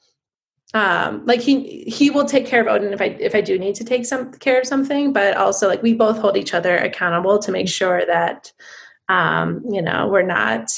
Um, 0.72 1.26
like 1.26 1.40
he 1.40 1.82
he 1.84 2.10
will 2.10 2.26
take 2.26 2.46
care 2.46 2.60
of 2.60 2.68
Odin 2.68 2.92
if 2.92 3.00
I 3.00 3.16
if 3.18 3.34
I 3.34 3.40
do 3.40 3.58
need 3.58 3.74
to 3.76 3.84
take 3.84 4.06
some 4.06 4.32
care 4.34 4.60
of 4.60 4.66
something, 4.66 5.12
but 5.12 5.36
also 5.36 5.66
like 5.66 5.82
we 5.82 5.94
both 5.94 6.18
hold 6.18 6.36
each 6.36 6.54
other 6.54 6.76
accountable 6.76 7.40
to 7.40 7.50
make 7.50 7.68
sure 7.68 8.06
that 8.06 8.52
um, 9.08 9.62
you 9.68 9.82
know 9.82 10.08
we're 10.08 10.22
not 10.22 10.70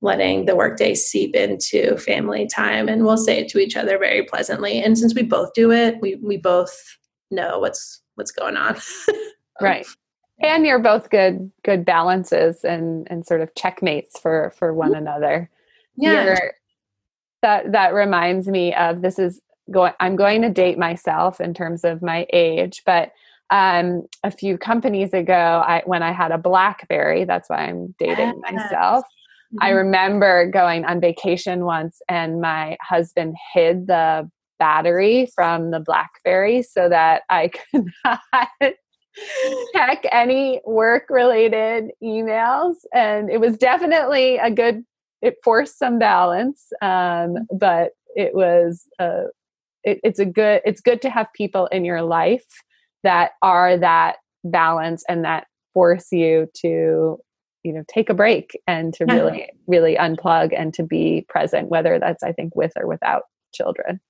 letting 0.00 0.46
the 0.46 0.56
workday 0.56 0.94
seep 0.94 1.34
into 1.34 1.96
family 1.98 2.46
time 2.46 2.88
and 2.88 3.04
we'll 3.04 3.16
say 3.16 3.40
it 3.40 3.48
to 3.48 3.58
each 3.58 3.76
other 3.76 3.98
very 3.98 4.22
pleasantly 4.22 4.80
and 4.80 4.96
since 4.96 5.12
we 5.12 5.22
both 5.22 5.52
do 5.54 5.72
it 5.72 5.96
we 6.00 6.14
we 6.22 6.36
both 6.36 6.96
know 7.32 7.58
what's 7.58 8.00
what's 8.14 8.30
going 8.30 8.56
on 8.56 8.76
right 9.60 9.86
and 10.40 10.66
you're 10.66 10.78
both 10.78 11.10
good 11.10 11.50
good 11.64 11.84
balances 11.84 12.64
and 12.64 13.06
and 13.10 13.26
sort 13.26 13.40
of 13.40 13.54
checkmates 13.54 14.18
for 14.18 14.52
for 14.56 14.72
one 14.72 14.94
another. 14.94 15.50
Yeah. 15.96 16.24
You're, 16.24 16.52
that 17.42 17.72
that 17.72 17.94
reminds 17.94 18.48
me 18.48 18.74
of 18.74 19.02
this 19.02 19.18
is 19.18 19.40
going 19.70 19.92
i'm 20.00 20.16
going 20.16 20.42
to 20.42 20.50
date 20.50 20.78
myself 20.78 21.40
in 21.40 21.54
terms 21.54 21.84
of 21.84 22.02
my 22.02 22.26
age 22.32 22.82
but 22.86 23.12
um, 23.50 24.06
a 24.24 24.30
few 24.30 24.58
companies 24.58 25.14
ago 25.14 25.62
I, 25.66 25.82
when 25.86 26.02
i 26.02 26.12
had 26.12 26.32
a 26.32 26.38
blackberry 26.38 27.24
that's 27.24 27.48
why 27.48 27.66
i'm 27.66 27.94
dating 27.98 28.40
myself 28.40 29.04
mm-hmm. 29.04 29.58
i 29.62 29.70
remember 29.70 30.50
going 30.50 30.84
on 30.84 31.00
vacation 31.00 31.64
once 31.64 32.00
and 32.08 32.40
my 32.40 32.76
husband 32.82 33.36
hid 33.52 33.86
the 33.86 34.30
battery 34.58 35.30
from 35.34 35.70
the 35.70 35.80
blackberry 35.80 36.62
so 36.62 36.88
that 36.88 37.22
i 37.30 37.48
could 37.48 37.86
not 38.04 38.74
check 39.74 40.04
any 40.10 40.60
work 40.64 41.04
related 41.10 41.90
emails. 42.02 42.74
And 42.92 43.30
it 43.30 43.40
was 43.40 43.56
definitely 43.56 44.38
a 44.38 44.50
good, 44.50 44.84
it 45.22 45.36
forced 45.42 45.78
some 45.78 45.98
balance. 45.98 46.66
Um, 46.82 47.46
but 47.56 47.92
it 48.14 48.34
was, 48.34 48.86
uh, 48.98 49.24
it, 49.84 50.00
it's 50.02 50.18
a 50.18 50.26
good, 50.26 50.60
it's 50.64 50.80
good 50.80 51.02
to 51.02 51.10
have 51.10 51.26
people 51.34 51.66
in 51.66 51.84
your 51.84 52.02
life 52.02 52.46
that 53.04 53.32
are 53.42 53.76
that 53.78 54.16
balance 54.44 55.04
and 55.08 55.24
that 55.24 55.46
force 55.74 56.08
you 56.12 56.48
to 56.54 57.18
you 57.64 57.72
know 57.72 57.84
take 57.88 58.08
a 58.08 58.14
break 58.14 58.58
and 58.66 58.94
to 58.94 59.04
really 59.04 59.48
really 59.66 59.96
unplug 59.96 60.52
and 60.56 60.72
to 60.72 60.82
be 60.82 61.26
present 61.28 61.68
whether 61.68 61.98
that's 61.98 62.22
i 62.22 62.32
think 62.32 62.54
with 62.54 62.72
or 62.76 62.86
without 62.86 63.24
children 63.52 64.00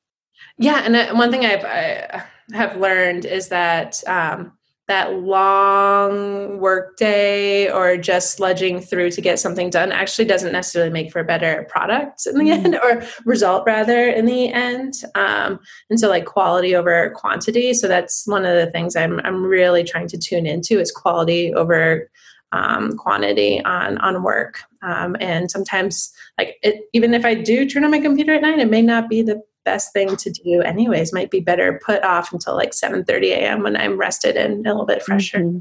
yeah 0.58 0.82
and 0.84 0.94
uh, 0.94 1.14
one 1.14 1.30
thing 1.30 1.44
i've 1.44 1.64
I 1.64 2.24
have 2.52 2.76
learned 2.76 3.24
is 3.24 3.48
that 3.48 4.02
um, 4.06 4.52
that 4.88 5.12
long 5.20 6.58
work 6.58 6.96
day 6.96 7.70
or 7.70 7.98
just 7.98 8.38
sludging 8.38 8.82
through 8.82 9.10
to 9.10 9.20
get 9.20 9.38
something 9.38 9.68
done 9.68 9.92
actually 9.92 10.24
doesn't 10.24 10.52
necessarily 10.52 10.90
make 10.90 11.12
for 11.12 11.20
a 11.20 11.24
better 11.24 11.66
product 11.68 12.26
in 12.26 12.38
the 12.38 12.46
mm. 12.46 12.64
end 12.64 12.78
or 12.82 13.04
result 13.26 13.64
rather 13.66 14.08
in 14.08 14.24
the 14.24 14.50
end. 14.50 14.94
Um, 15.14 15.60
and 15.90 16.00
so 16.00 16.08
like 16.08 16.24
quality 16.24 16.74
over 16.74 17.10
quantity. 17.10 17.74
So 17.74 17.86
that's 17.86 18.26
one 18.26 18.46
of 18.46 18.54
the 18.54 18.70
things 18.70 18.96
i'm, 18.96 19.20
I'm 19.24 19.44
really 19.44 19.84
trying 19.84 20.08
to 20.08 20.18
tune 20.18 20.46
into 20.46 20.80
is 20.80 20.90
quality 20.90 21.52
over 21.52 22.10
um, 22.52 22.96
quantity 22.96 23.62
on 23.62 23.98
on 23.98 24.22
work. 24.22 24.62
Um, 24.80 25.16
and 25.20 25.50
sometimes 25.50 26.10
like 26.38 26.56
it, 26.62 26.88
even 26.94 27.12
if 27.12 27.24
i 27.24 27.34
do 27.34 27.68
turn 27.68 27.84
on 27.84 27.90
my 27.90 27.98
computer 27.98 28.32
at 28.32 28.42
night 28.42 28.60
it 28.60 28.70
may 28.70 28.80
not 28.80 29.08
be 29.08 29.22
the 29.22 29.42
best 29.64 29.92
thing 29.92 30.16
to 30.16 30.30
do 30.30 30.62
anyways 30.62 31.12
might 31.12 31.30
be 31.30 31.40
better 31.40 31.80
put 31.84 32.02
off 32.02 32.32
until 32.32 32.56
like 32.56 32.72
7 32.72 33.04
30 33.04 33.32
a.m 33.32 33.62
when 33.62 33.76
i'm 33.76 33.98
rested 33.98 34.36
and 34.36 34.66
a 34.66 34.70
little 34.70 34.86
bit 34.86 35.02
fresher 35.02 35.38
mm-hmm. 35.38 35.58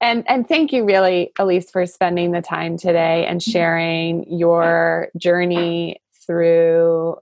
and 0.00 0.24
and 0.28 0.48
thank 0.48 0.72
you 0.72 0.84
really 0.84 1.32
elise 1.38 1.70
for 1.70 1.86
spending 1.86 2.32
the 2.32 2.42
time 2.42 2.76
today 2.76 3.26
and 3.26 3.40
mm-hmm. 3.40 3.50
sharing 3.50 4.32
your 4.32 5.08
journey 5.16 6.00
through 6.26 7.16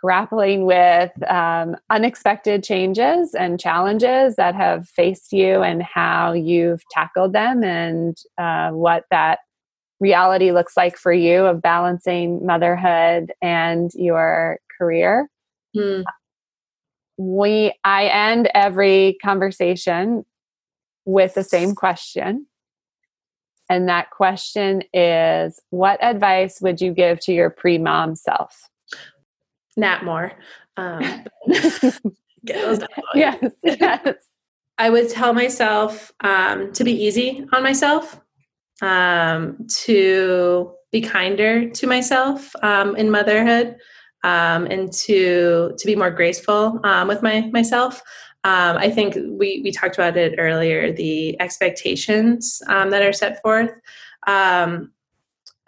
grappling 0.00 0.64
with 0.64 1.10
um, 1.30 1.76
unexpected 1.90 2.64
changes 2.64 3.34
and 3.34 3.60
challenges 3.60 4.36
that 4.36 4.54
have 4.54 4.88
faced 4.88 5.32
you 5.32 5.62
and 5.62 5.82
how 5.82 6.32
you've 6.32 6.82
tackled 6.90 7.32
them 7.32 7.62
and 7.62 8.16
uh, 8.38 8.70
what 8.70 9.04
that 9.10 9.40
reality 10.00 10.52
looks 10.52 10.76
like 10.76 10.96
for 10.96 11.12
you 11.12 11.44
of 11.44 11.60
balancing 11.60 12.44
motherhood 12.44 13.32
and 13.42 13.90
your 13.94 14.58
career. 14.78 15.28
Hmm. 15.74 16.02
we 17.16 17.72
I 17.84 18.06
end 18.06 18.50
every 18.54 19.18
conversation 19.22 20.24
with 21.04 21.34
the 21.34 21.44
same 21.44 21.74
question. 21.74 22.46
And 23.68 23.88
that 23.88 24.10
question 24.10 24.82
is 24.92 25.60
what 25.70 26.02
advice 26.02 26.60
would 26.60 26.80
you 26.80 26.92
give 26.92 27.20
to 27.20 27.32
your 27.32 27.50
pre-mom 27.50 28.16
self? 28.16 28.68
Nap 29.76 30.02
more. 30.02 30.32
Um, 30.76 31.24
yes, 32.42 32.82
yes. 33.62 34.14
I 34.78 34.90
would 34.90 35.10
tell 35.10 35.34
myself 35.34 36.10
um, 36.20 36.72
to 36.72 36.84
be 36.84 36.92
easy 36.92 37.46
on 37.52 37.62
myself, 37.62 38.18
um, 38.80 39.66
to 39.84 40.72
be 40.90 41.02
kinder 41.02 41.68
to 41.68 41.86
myself 41.86 42.52
um, 42.62 42.96
in 42.96 43.10
motherhood, 43.10 43.76
um, 44.22 44.66
and 44.66 44.92
to 44.92 45.74
to 45.78 45.86
be 45.86 45.96
more 45.96 46.10
graceful 46.10 46.80
um, 46.84 47.08
with 47.08 47.22
my 47.22 47.42
myself. 47.52 48.02
Um, 48.44 48.78
I 48.78 48.90
think 48.90 49.16
we 49.16 49.60
we 49.62 49.70
talked 49.70 49.96
about 49.96 50.16
it 50.16 50.34
earlier. 50.38 50.92
The 50.92 51.40
expectations 51.40 52.62
that 52.66 53.02
are 53.02 53.12
set 53.12 53.42
forth 53.42 53.70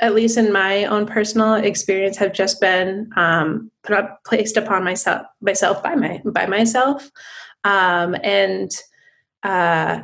at 0.02 0.14
least 0.14 0.36
in 0.36 0.52
my 0.52 0.84
own 0.86 1.06
personal 1.06 1.54
experience, 1.54 2.16
have 2.16 2.32
just 2.32 2.60
been 2.60 3.08
um, 3.16 3.70
put 3.84 3.96
up, 3.96 4.22
placed 4.26 4.56
upon 4.56 4.84
myself 4.84 5.26
myself 5.40 5.82
by 5.82 5.94
my 5.94 6.20
by 6.26 6.44
myself, 6.44 7.10
um, 7.64 8.16
and 8.22 8.72
uh, 9.44 10.02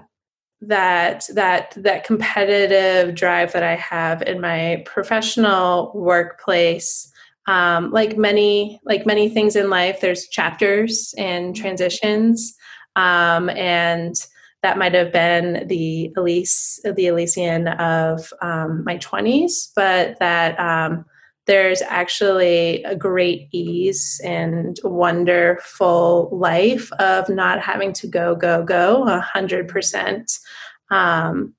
that 0.61 1.27
that 1.35 1.75
that 1.77 2.05
competitive 2.05 3.17
drive 3.17 3.53
that 3.53 3.65
I 3.65 3.75
have 3.75 4.23
in 4.23 4.41
my 4.41 4.85
professional 4.87 5.91
workplace. 5.95 7.13
Um, 7.49 7.91
like 7.91 8.19
many 8.19 8.79
like 8.85 9.07
many 9.07 9.31
things 9.31 9.57
in 9.57 9.71
life, 9.71 10.01
there's 10.01 10.29
chapters 10.29 11.15
and 11.17 11.57
transitions, 11.57 12.55
um, 12.95 13.49
and 13.51 14.15
that 14.63 14.77
might 14.77 14.93
have 14.95 15.13
been 15.13 15.67
the 15.67 16.13
Elise 16.17 16.79
the 16.85 17.07
Elysian 17.07 17.69
of 17.69 18.33
um, 18.43 18.85
my 18.85 18.99
20s, 18.99 19.71
but 19.75 20.19
that 20.19 20.61
um, 20.61 21.05
there's 21.47 21.81
actually 21.81 22.85
a 22.85 22.95
great 22.95 23.49
ease 23.53 24.21
and 24.23 24.79
wonderful 24.85 26.29
life 26.31 26.93
of 26.99 27.29
not 27.31 27.61
having 27.61 27.95
to 27.95 28.07
go, 28.07 28.37
go, 28.37 28.63
go 28.63 29.09
a 29.09 29.21
hundred 29.21 29.67
percent, 29.69 30.31
um, 30.91 31.55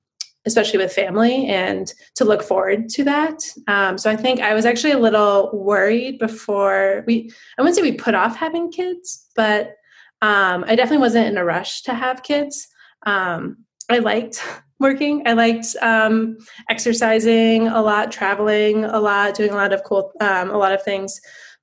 especially 0.46 0.78
with 0.78 0.92
family 0.92 1.46
and 1.46 1.92
to 2.14 2.24
look 2.24 2.42
forward 2.42 2.88
to 2.88 3.04
that. 3.04 3.42
Um, 3.68 3.98
so 3.98 4.10
I 4.10 4.16
think 4.16 4.40
I 4.40 4.54
was 4.54 4.64
actually 4.64 4.92
a 4.92 4.98
little 4.98 5.50
worried 5.52 6.18
before 6.18 7.04
we, 7.06 7.30
I 7.58 7.62
wouldn't 7.62 7.76
say 7.76 7.82
we 7.82 7.92
put 7.92 8.14
off 8.14 8.36
having 8.36 8.72
kids, 8.72 9.26
but 9.36 9.76
um, 10.22 10.64
I 10.66 10.76
definitely 10.76 10.98
wasn't 10.98 11.28
in 11.28 11.38
a 11.38 11.44
rush 11.44 11.82
to 11.82 11.94
have 11.94 12.22
kids. 12.22 12.68
Um, 13.06 13.64
I 13.90 13.98
liked 13.98 14.42
working. 14.80 15.22
I 15.26 15.34
liked 15.34 15.76
um, 15.82 16.38
exercising 16.70 17.68
a 17.68 17.82
lot, 17.82 18.10
traveling 18.10 18.84
a 18.84 18.98
lot, 18.98 19.34
doing 19.34 19.50
a 19.50 19.56
lot 19.56 19.74
of 19.74 19.84
cool, 19.84 20.12
um, 20.20 20.50
a 20.50 20.56
lot 20.56 20.72
of 20.72 20.82
things. 20.82 21.20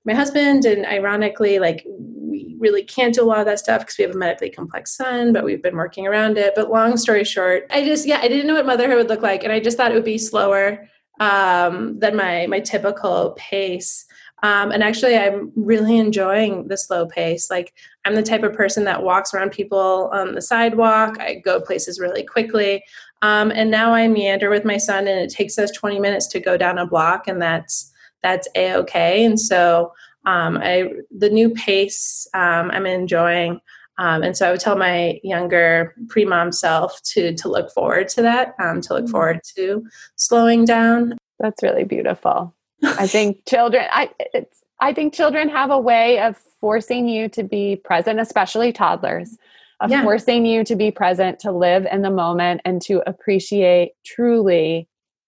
My 0.07 0.13
husband 0.13 0.63
and 0.63 0.85
ironically, 0.85 1.59
like 1.59 1.85
we 1.85 2.55
really 2.57 2.81
can't 2.81 3.13
do 3.13 3.21
a 3.21 3.25
lot 3.25 3.39
of 3.39 3.45
that 3.45 3.59
stuff 3.59 3.81
because 3.81 3.97
we 3.97 4.05
have 4.05 4.15
a 4.15 4.17
medically 4.17 4.49
complex 4.49 4.95
son, 4.95 5.33
but 5.33 5.43
we've 5.43 5.61
been 5.61 5.75
working 5.75 6.07
around 6.07 6.37
it. 6.37 6.53
But 6.55 6.71
long 6.71 6.95
story 6.95 7.25
short, 7.25 7.67
I 7.71 7.83
just 7.83 8.07
yeah, 8.07 8.19
I 8.21 8.29
didn't 8.29 8.47
know 8.47 8.55
what 8.55 8.65
motherhood 8.65 8.95
would 8.95 9.09
look 9.09 9.21
like, 9.21 9.43
and 9.43 9.51
I 9.51 9.59
just 9.59 9.75
thought 9.75 9.91
it 9.91 9.95
would 9.95 10.05
be 10.05 10.17
slower 10.17 10.87
um, 11.19 11.99
than 11.99 12.15
my 12.15 12.47
my 12.47 12.61
typical 12.61 13.35
pace. 13.37 14.05
Um, 14.43 14.71
and 14.71 14.81
actually, 14.81 15.17
I'm 15.17 15.51
really 15.57 15.97
enjoying 15.97 16.69
the 16.69 16.77
slow 16.77 17.07
pace. 17.07 17.49
Like, 17.49 17.73
I'm 18.05 18.15
the 18.15 18.23
type 18.23 18.43
of 18.43 18.53
person 18.53 18.85
that 18.85 19.03
walks 19.03 19.33
around 19.33 19.51
people 19.51 20.09
on 20.13 20.35
the 20.35 20.41
sidewalk. 20.41 21.19
I 21.19 21.41
go 21.43 21.59
places 21.59 21.99
really 21.99 22.23
quickly. 22.23 22.81
Um, 23.23 23.51
and 23.51 23.71
now 23.71 23.93
I 23.93 24.07
meander 24.07 24.49
with 24.49 24.63
my 24.63 24.77
son, 24.77 25.07
and 25.07 25.19
it 25.19 25.31
takes 25.31 25.57
us 25.59 25.71
20 25.71 25.99
minutes 25.99 26.27
to 26.27 26.39
go 26.39 26.55
down 26.55 26.77
a 26.77 26.85
block, 26.85 27.27
and 27.27 27.41
that's 27.41 27.91
that's 28.27 28.47
a 28.55 28.75
okay. 28.75 29.23
And 29.23 29.39
so, 29.39 29.93
um, 30.25 30.57
I 30.61 30.91
the 31.15 31.29
new 31.29 31.49
pace 31.51 32.27
um, 32.33 32.69
I'm 32.71 32.85
enjoying. 32.85 33.61
Um, 33.99 34.21
and 34.21 34.37
so 34.37 34.47
I 34.47 34.51
would 34.51 34.59
tell 34.59 34.75
my 34.75 35.19
younger 35.23 35.95
pre-mom 36.09 36.51
self 36.51 37.01
to 37.13 37.33
to 37.35 37.49
look 37.49 37.71
forward 37.71 38.09
to 38.09 38.21
that, 38.21 38.53
um, 38.59 38.81
to 38.81 38.93
look 38.93 39.05
mm-hmm. 39.05 39.11
forward 39.11 39.39
to 39.55 39.83
slowing 40.17 40.65
down. 40.65 41.17
That's 41.39 41.63
really 41.63 41.85
beautiful. 41.85 42.53
I 42.83 43.07
think 43.15 43.45
children 43.47 43.85
I 43.89 44.11
it's 44.19 44.61
I 44.79 44.93
think 44.93 45.13
children 45.13 45.49
have 45.49 45.71
a 45.71 45.79
way 45.79 46.19
of 46.19 46.37
forcing 46.59 47.07
you 47.07 47.29
to 47.29 47.43
be 47.43 47.77
present, 47.77 48.19
especially 48.19 48.73
toddlers, 48.73 49.37
of 49.79 49.91
yeah. 49.91 50.03
forcing 50.03 50.45
you 50.45 50.63
to 50.65 50.75
be 50.75 50.91
present, 50.91 51.39
to 51.39 51.51
live 51.51 51.87
in 51.89 52.01
the 52.01 52.11
moment 52.11 52.61
and 52.65 52.81
to 52.83 53.07
appreciate 53.09 53.93
truly 54.05 54.87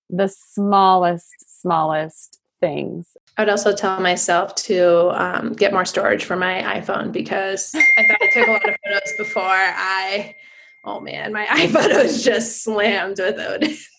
the 0.09 0.27
smallest, 0.27 1.27
smallest 1.62 2.38
things. 2.59 3.15
I 3.37 3.43
would 3.43 3.49
also 3.49 3.75
tell 3.75 3.99
myself 3.99 4.55
to 4.55 5.09
um, 5.21 5.53
get 5.53 5.73
more 5.73 5.85
storage 5.85 6.25
for 6.25 6.35
my 6.35 6.61
iPhone 6.79 7.11
because 7.11 7.73
I 7.97 8.07
thought 8.07 8.21
I 8.21 8.29
took 8.31 8.47
a 8.47 8.51
lot 8.51 8.69
of 8.69 8.75
photos 8.85 9.13
before 9.17 9.43
I, 9.43 10.35
oh 10.85 10.99
man, 10.99 11.33
my 11.33 11.45
iPhone 11.49 12.03
was 12.03 12.23
just 12.23 12.63
slammed 12.63 13.19
with 13.19 13.39
it. 13.39 13.79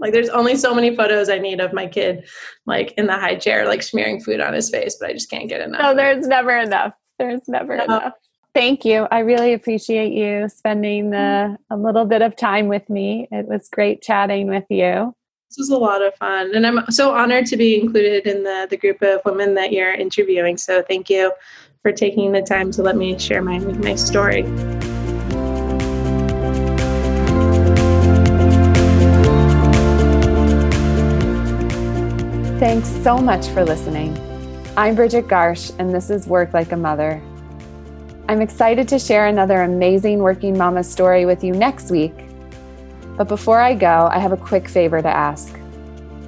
Like 0.00 0.14
there's 0.14 0.30
only 0.30 0.56
so 0.56 0.74
many 0.74 0.96
photos 0.96 1.28
I 1.28 1.36
need 1.36 1.60
of 1.60 1.74
my 1.74 1.86
kid 1.86 2.26
like 2.64 2.92
in 2.92 3.06
the 3.06 3.18
high 3.18 3.34
chair, 3.34 3.66
like 3.66 3.82
smearing 3.82 4.18
food 4.18 4.40
on 4.40 4.54
his 4.54 4.70
face, 4.70 4.96
but 4.98 5.10
I 5.10 5.12
just 5.12 5.28
can't 5.28 5.46
get 5.46 5.60
enough. 5.60 5.82
No, 5.82 5.94
there's 5.94 6.26
never 6.26 6.56
enough. 6.56 6.94
There's 7.18 7.46
never 7.46 7.76
no. 7.76 7.84
enough. 7.84 8.14
Thank 8.54 8.84
you. 8.84 9.06
I 9.10 9.20
really 9.20 9.52
appreciate 9.52 10.12
you 10.12 10.48
spending 10.48 11.10
the 11.10 11.56
a 11.68 11.76
little 11.76 12.06
bit 12.06 12.22
of 12.22 12.34
time 12.34 12.66
with 12.66 12.88
me. 12.88 13.28
It 13.30 13.46
was 13.46 13.68
great 13.68 14.02
chatting 14.02 14.48
with 14.48 14.64
you. 14.70 15.14
This 15.50 15.58
was 15.58 15.70
a 15.70 15.76
lot 15.76 16.00
of 16.00 16.14
fun. 16.14 16.54
And 16.54 16.64
I'm 16.64 16.88
so 16.92 17.12
honored 17.12 17.44
to 17.46 17.56
be 17.56 17.80
included 17.80 18.24
in 18.24 18.44
the, 18.44 18.68
the 18.70 18.76
group 18.76 19.02
of 19.02 19.20
women 19.24 19.52
that 19.54 19.72
you're 19.72 19.92
interviewing. 19.92 20.56
So 20.56 20.80
thank 20.80 21.10
you 21.10 21.32
for 21.82 21.90
taking 21.90 22.30
the 22.30 22.40
time 22.40 22.70
to 22.70 22.84
let 22.84 22.96
me 22.96 23.18
share 23.18 23.42
my 23.42 23.58
my 23.58 23.96
story. 23.96 24.42
Thanks 32.60 32.88
so 33.02 33.18
much 33.18 33.48
for 33.48 33.64
listening. 33.64 34.16
I'm 34.76 34.94
Bridget 34.94 35.26
Garsh, 35.26 35.74
and 35.80 35.92
this 35.92 36.10
is 36.10 36.28
Work 36.28 36.54
Like 36.54 36.70
a 36.70 36.76
Mother. 36.76 37.20
I'm 38.28 38.40
excited 38.40 38.86
to 38.86 39.00
share 39.00 39.26
another 39.26 39.62
amazing 39.62 40.20
working 40.20 40.56
mama 40.56 40.84
story 40.84 41.26
with 41.26 41.42
you 41.42 41.52
next 41.52 41.90
week. 41.90 42.29
But 43.20 43.28
before 43.28 43.60
I 43.60 43.74
go, 43.74 44.08
I 44.10 44.18
have 44.18 44.32
a 44.32 44.36
quick 44.38 44.66
favor 44.66 45.02
to 45.02 45.06
ask. 45.06 45.54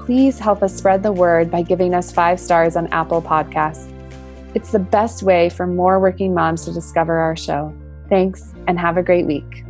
Please 0.04 0.38
help 0.38 0.62
us 0.62 0.76
spread 0.76 1.02
the 1.02 1.10
word 1.10 1.50
by 1.50 1.62
giving 1.62 1.94
us 1.94 2.12
five 2.12 2.38
stars 2.38 2.76
on 2.76 2.86
Apple 2.88 3.22
Podcasts. 3.22 3.90
It's 4.54 4.72
the 4.72 4.78
best 4.78 5.22
way 5.22 5.48
for 5.48 5.66
more 5.66 5.98
working 6.00 6.34
moms 6.34 6.66
to 6.66 6.70
discover 6.70 7.16
our 7.16 7.34
show. 7.34 7.74
Thanks, 8.10 8.52
and 8.66 8.78
have 8.78 8.98
a 8.98 9.02
great 9.02 9.24
week. 9.24 9.64